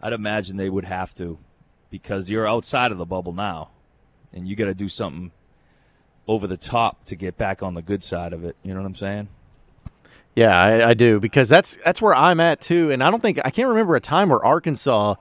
[0.01, 1.39] I'd imagine they would have to,
[1.91, 3.71] because you're outside of the bubble now,
[4.33, 5.33] and you got to do something
[6.29, 8.57] over the top to get back on the good side of it.
[8.63, 9.29] You know what I'm saying?
[10.35, 13.39] Yeah, I, I do because that's that's where I'm at too, and I don't think
[13.43, 15.15] I can't remember a time where Arkansas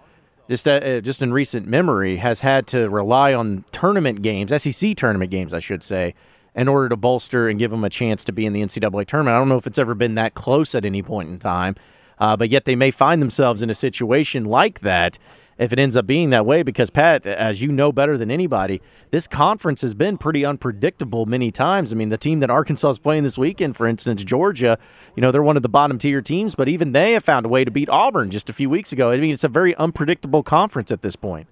[0.50, 4.96] just uh, uh, just in recent memory, has had to rely on tournament games, SEC
[4.96, 6.14] tournament games, I should say,
[6.56, 9.36] in order to bolster and give them a chance to be in the NCAA tournament.
[9.36, 11.76] I don't know if it's ever been that close at any point in time,
[12.20, 15.18] uh, but yet they may find themselves in a situation like that
[15.58, 18.82] if it ends up being that way because Pat as you know better than anybody
[19.12, 21.92] this conference has been pretty unpredictable many times.
[21.92, 24.78] I mean the team that Arkansas is playing this weekend for instance Georgia
[25.16, 27.50] you know they're one of the bottom tier teams but even they have found a
[27.50, 29.12] way to beat Auburn just a few weeks ago.
[29.12, 31.48] I mean it's a very unpredictable conference at this point.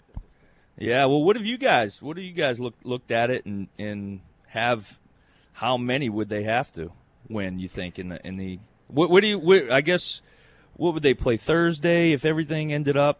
[0.77, 3.67] Yeah well what have you guys what have you guys looked looked at it and
[3.79, 4.99] and have
[5.53, 6.91] how many would they have to
[7.29, 10.21] win you think in the in the what, what do you what, I guess
[10.75, 13.19] what would they play Thursday if everything ended up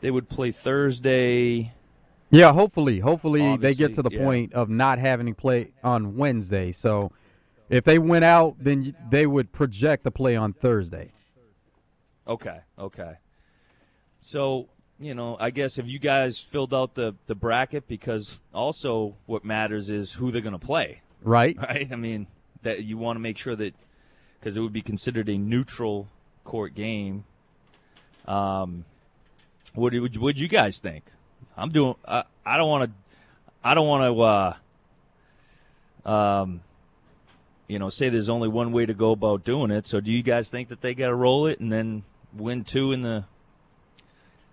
[0.00, 1.72] they would play Thursday.
[2.30, 4.24] Yeah, hopefully, hopefully they get to the yeah.
[4.24, 6.72] point of not having to play on Wednesday.
[6.72, 7.12] So
[7.68, 11.12] if they went out, then they would project the play on Thursday.
[12.26, 13.14] Okay, okay.
[14.20, 14.68] So
[14.98, 19.44] you know, I guess if you guys filled out the the bracket, because also what
[19.44, 21.56] matters is who they're going to play, Right?
[21.68, 21.88] right?
[21.90, 22.28] I mean,
[22.62, 23.74] that you want to make sure that
[24.40, 26.08] because it would be considered a neutral
[26.44, 27.24] court game.
[28.26, 28.84] Um,
[29.74, 31.04] what would would you guys think?
[31.56, 31.94] I'm doing.
[32.06, 32.24] I
[32.56, 32.96] don't want to.
[33.62, 36.08] I don't want to.
[36.08, 36.60] Uh, um,
[37.68, 39.86] you know, say there's only one way to go about doing it.
[39.86, 42.02] So, do you guys think that they got to roll it and then
[42.36, 43.24] win two in the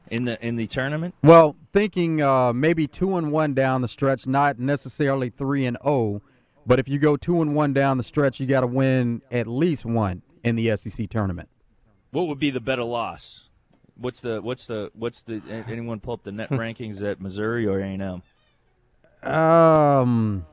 [0.09, 1.15] in the in the tournament?
[1.23, 6.21] Well, thinking uh, maybe two and one down the stretch, not necessarily three and oh,
[6.67, 9.47] but if you go two and one down the stretch, you got to win at
[9.47, 11.49] least one in the SEC tournament.
[12.11, 13.45] What would be the better loss?
[13.95, 17.79] What's the what's the what's the anyone pull up the net rankings at Missouri or
[17.79, 18.21] A and
[19.23, 19.29] M?
[19.31, 20.45] Um,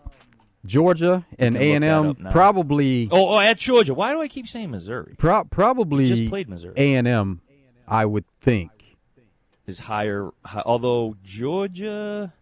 [0.65, 3.93] Georgia and A and M probably Oh, oh, at Georgia.
[3.93, 5.15] Why do I keep saying Missouri?
[5.19, 6.73] pro- probably Just played Missouri.
[6.77, 7.43] A and M,
[7.87, 8.71] I would think.
[9.67, 12.33] Is higher, hi, although Georgia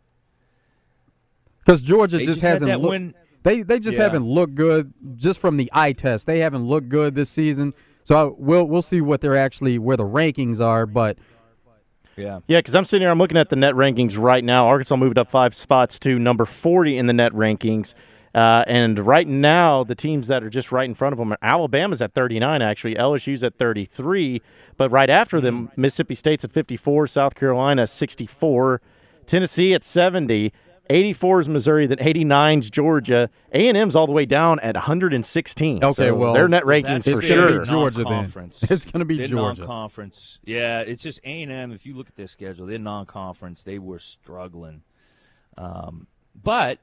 [1.60, 2.90] Because Georgia they just, hasn't that looked.
[2.90, 3.14] win.
[3.42, 4.04] They they just Yeah.
[4.04, 6.26] haven't looked good just from the eye test.
[6.26, 7.74] They haven't looked good this season.
[8.04, 10.86] So I, we'll we'll see what they're actually where the rankings are.
[10.86, 11.18] But
[12.16, 14.66] Yeah, Yeah, because I'm sitting here, I'm looking at the net rankings right now.
[14.68, 17.94] Arkansas moved up five spots to number 40 in the net rankings.
[18.34, 21.38] Uh, and right now, the teams that are just right in front of them are
[21.42, 22.94] Alabama's at 39, actually.
[22.94, 24.40] LSU's at 33.
[24.78, 28.80] But right after them, Mississippi State's at 54, South Carolina 64,
[29.26, 30.50] Tennessee at 70.
[30.90, 33.30] 84 is Missouri, then 89 is Georgia.
[33.52, 35.82] A&M's all the way down at 116.
[35.84, 37.60] Okay, So well, their net rankings That's for it's gonna sure.
[37.60, 38.04] be Georgia then.
[38.12, 38.64] Non-conference.
[38.70, 39.60] It's gonna be They're Georgia.
[39.60, 40.38] non-conference.
[40.44, 41.72] Yeah, it's just A and M.
[41.72, 43.62] If you look at their schedule, they're non-conference.
[43.62, 44.82] They were struggling,
[45.56, 46.06] um,
[46.40, 46.78] but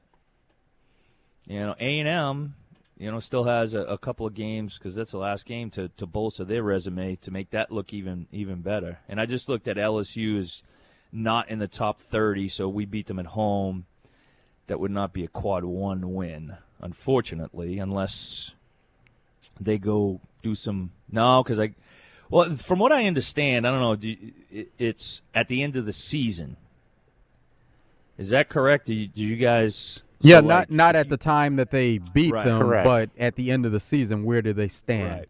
[1.46, 2.54] you know A and M,
[2.98, 5.88] you know, still has a, a couple of games because that's the last game to
[5.98, 8.98] to bolster their resume to make that look even even better.
[9.08, 10.62] And I just looked at LSU is
[11.12, 13.84] not in the top thirty, so we beat them at home.
[14.70, 18.52] That would not be a quad one win, unfortunately, unless
[19.60, 21.74] they go do some no because i
[22.30, 25.86] well from what i understand i don't know do you, it's at the end of
[25.86, 26.56] the season
[28.16, 31.16] is that correct do you, do you guys yeah, so, not like, not at the
[31.16, 32.44] time that they beat Right.
[32.44, 32.84] them, Correct.
[32.84, 35.10] but at the end of the season, where do they stand?
[35.10, 35.28] right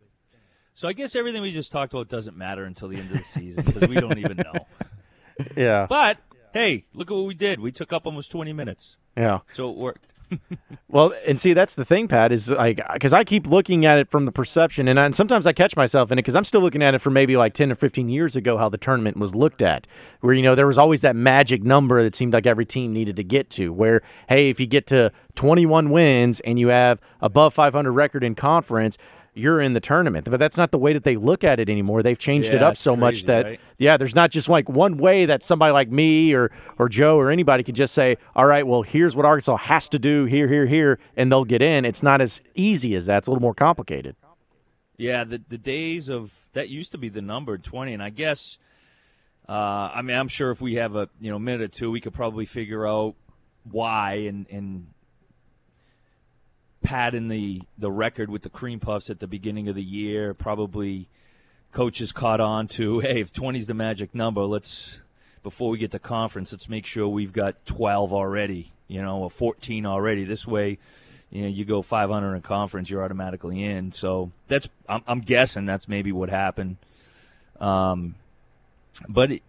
[0.74, 3.24] so i guess everything we just talked about doesn't matter until the end of the
[3.24, 4.66] season because we don't even know
[5.56, 5.86] Yeah.
[5.88, 6.18] but
[6.52, 9.40] hey look at what we did we took up almost 20 minutes Yeah.
[9.52, 10.06] so it worked
[10.88, 14.10] Well, and see, that's the thing, Pat, is like because I keep looking at it
[14.10, 16.60] from the perception, and, I, and sometimes I catch myself in it because I'm still
[16.60, 19.32] looking at it from maybe like 10 or 15 years ago, how the tournament was
[19.34, 19.86] looked at,
[20.20, 23.14] where you know there was always that magic number that seemed like every team needed
[23.16, 23.72] to get to.
[23.72, 28.34] Where hey, if you get to 21 wins and you have above 500 record in
[28.34, 28.98] conference.
[29.40, 32.02] You're in the tournament, but that's not the way that they look at it anymore.
[32.02, 33.60] They've changed it up so much that right?
[33.78, 37.30] yeah, there's not just like one way that somebody like me or or Joe or
[37.30, 40.66] anybody can just say, "All right, well, here's what Arkansas has to do here, here,
[40.66, 41.84] here," and they'll get in.
[41.84, 43.18] It's not as easy as that.
[43.18, 44.16] It's a little more complicated.
[44.96, 48.58] Yeah, the the days of that used to be the number twenty, and I guess,
[49.48, 52.00] uh, I mean, I'm sure if we have a you know minute or two, we
[52.00, 53.14] could probably figure out
[53.64, 54.88] why and and
[56.82, 60.34] padding the the record with the cream puffs at the beginning of the year.
[60.34, 61.08] Probably
[61.72, 65.00] coaches caught on to, hey, if 20 is the magic number, let's
[65.42, 69.30] before we get to conference, let's make sure we've got 12 already, you know, or
[69.30, 70.24] 14 already.
[70.24, 70.78] This way,
[71.30, 73.92] you know, you go 500 in conference, you're automatically in.
[73.92, 76.76] So that's, I'm, I'm guessing that's maybe what happened.
[77.58, 78.16] Um,
[79.08, 79.42] but, it,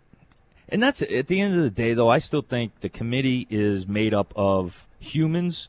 [0.70, 3.86] and that's at the end of the day, though, I still think the committee is
[3.86, 5.68] made up of humans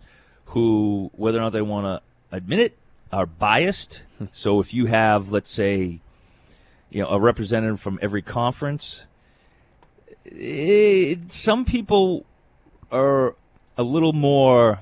[0.53, 2.79] who, whether or not they want to admit it,
[3.11, 4.03] are biased.
[4.19, 4.27] Hmm.
[4.33, 6.01] so if you have, let's say,
[6.91, 9.07] you know, a representative from every conference,
[10.25, 12.27] it, some people
[12.91, 13.35] are
[13.79, 14.81] a little more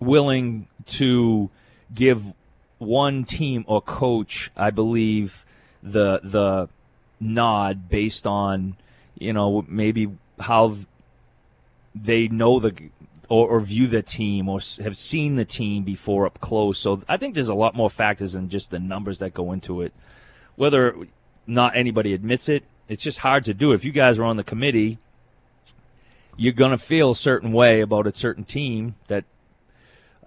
[0.00, 1.50] willing to
[1.92, 2.32] give
[2.78, 5.44] one team or coach, I believe,
[5.82, 6.68] the the
[7.20, 8.76] nod based on
[9.18, 10.76] you know maybe how
[11.94, 12.74] they know the
[13.34, 16.78] or, or view the team or have seen the team before up close.
[16.78, 19.82] So I think there's a lot more factors than just the numbers that go into
[19.82, 19.92] it.
[20.54, 20.94] Whether
[21.44, 23.72] not anybody admits it, it's just hard to do.
[23.72, 24.98] If you guys are on the committee,
[26.36, 29.24] you're gonna feel a certain way about a certain team that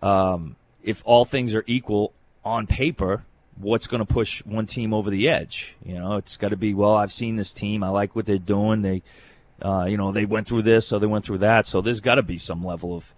[0.01, 2.11] um, if all things are equal
[2.43, 3.23] on paper,
[3.55, 5.75] what's going to push one team over the edge.
[5.83, 6.95] You know, it's got to be well.
[6.95, 7.83] I've seen this team.
[7.83, 8.83] I like what they're doing.
[8.83, 9.01] They,
[9.61, 11.67] uh, you know, they went through this, so they went through that.
[11.67, 13.13] So there's got to be some level of,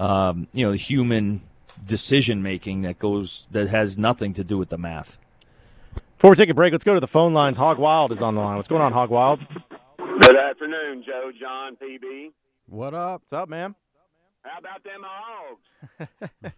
[0.00, 1.42] um, you know, human
[1.84, 5.18] decision making that goes that has nothing to do with the math.
[6.16, 7.58] Before we take a break, let's go to the phone lines.
[7.58, 8.56] Hog Wild is on the line.
[8.56, 9.40] What's going on, Hog Wild?
[9.98, 12.32] Good afternoon, Joe, John, PB.
[12.68, 13.20] What up?
[13.22, 13.74] What's up, man?
[14.46, 15.66] How about them hogs?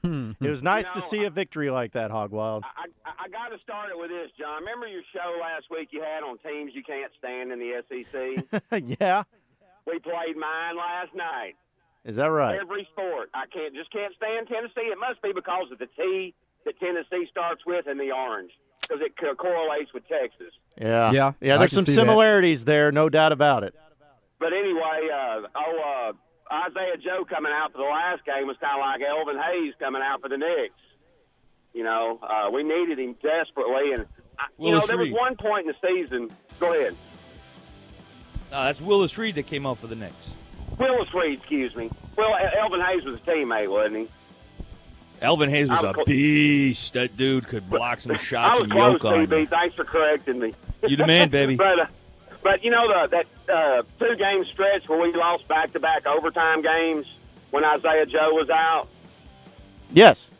[0.41, 2.65] It was nice to know, see a victory like that, Hog Wild.
[2.65, 4.61] I, I, I got to start it with this, John.
[4.61, 8.63] Remember your show last week you had on teams you can't stand in the SEC?
[9.01, 9.25] yeah,
[9.87, 11.55] we played mine last night.
[12.05, 12.59] is that right?
[12.61, 13.29] Every sport.
[13.35, 14.89] I can't just can't stand Tennessee.
[14.93, 16.35] It must be because of the T
[16.65, 20.55] that Tennessee starts with and the orange because it co- correlates with Texas.
[20.81, 21.59] Yeah, Yeah, yeah.
[21.59, 21.97] There's some see that.
[22.01, 23.75] similarities there, no doubt about it.
[24.41, 26.13] But anyway, uh, oh, uh,
[26.51, 30.03] Isaiah Joe coming out for the last game was kind of like Elvin Hayes coming
[30.03, 30.75] out for the Knicks.
[31.75, 34.07] You know, uh, we needed him desperately, and
[34.39, 35.15] I, you know Willis there was Reed.
[35.15, 36.31] one point in the season.
[36.59, 36.97] Go ahead,
[38.51, 40.31] No, that's Willis Reed that came out for the Knicks.
[40.79, 41.91] Willis Reed, excuse me.
[42.17, 44.09] Well, Elvin Hayes was a teammate, wasn't he?
[45.21, 46.95] Elvin Hayes was was a clo- beast.
[46.95, 49.49] That dude could block some shots I shots was and close, yoke on PB.
[49.51, 50.55] Thanks for correcting me.
[50.87, 51.57] You the man, baby.
[51.57, 51.87] but uh,
[52.43, 53.09] but you know the,
[53.47, 57.07] that uh, two game stretch where we lost back to back overtime games
[57.51, 58.89] when Isaiah Joe was out.
[59.91, 60.31] Yes.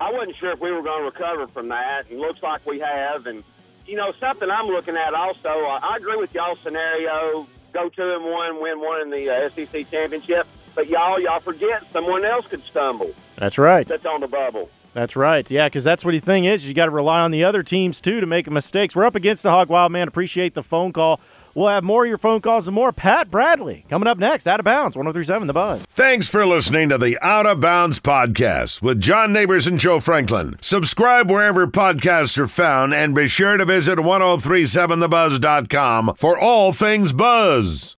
[0.00, 2.80] I wasn't sure if we were going to recover from that, and looks like we
[2.80, 3.26] have.
[3.26, 3.44] And
[3.86, 5.48] you know, something I'm looking at also.
[5.48, 9.50] Uh, I agree with y'all scenario: go two and one, win one in the uh,
[9.50, 10.46] SEC championship.
[10.74, 13.14] But y'all, y'all forget someone else could stumble.
[13.36, 13.86] That's right.
[13.86, 14.68] That's on the bubble.
[14.94, 15.48] That's right.
[15.50, 16.66] Yeah, because that's what the thing is.
[16.66, 18.94] You got to rely on the other teams too to make mistakes.
[18.94, 20.06] We're up against the Hog Wild man.
[20.06, 21.20] Appreciate the phone call.
[21.54, 22.92] We'll have more of your phone calls and more.
[22.92, 24.46] Pat Bradley coming up next.
[24.46, 24.96] Out of bounds.
[24.96, 25.84] 1037 The Buzz.
[25.90, 30.56] Thanks for listening to the Out of Bounds podcast with John Neighbors and Joe Franklin.
[30.60, 37.92] Subscribe wherever podcasts are found and be sure to visit 1037thebuzz.com for all things buzz.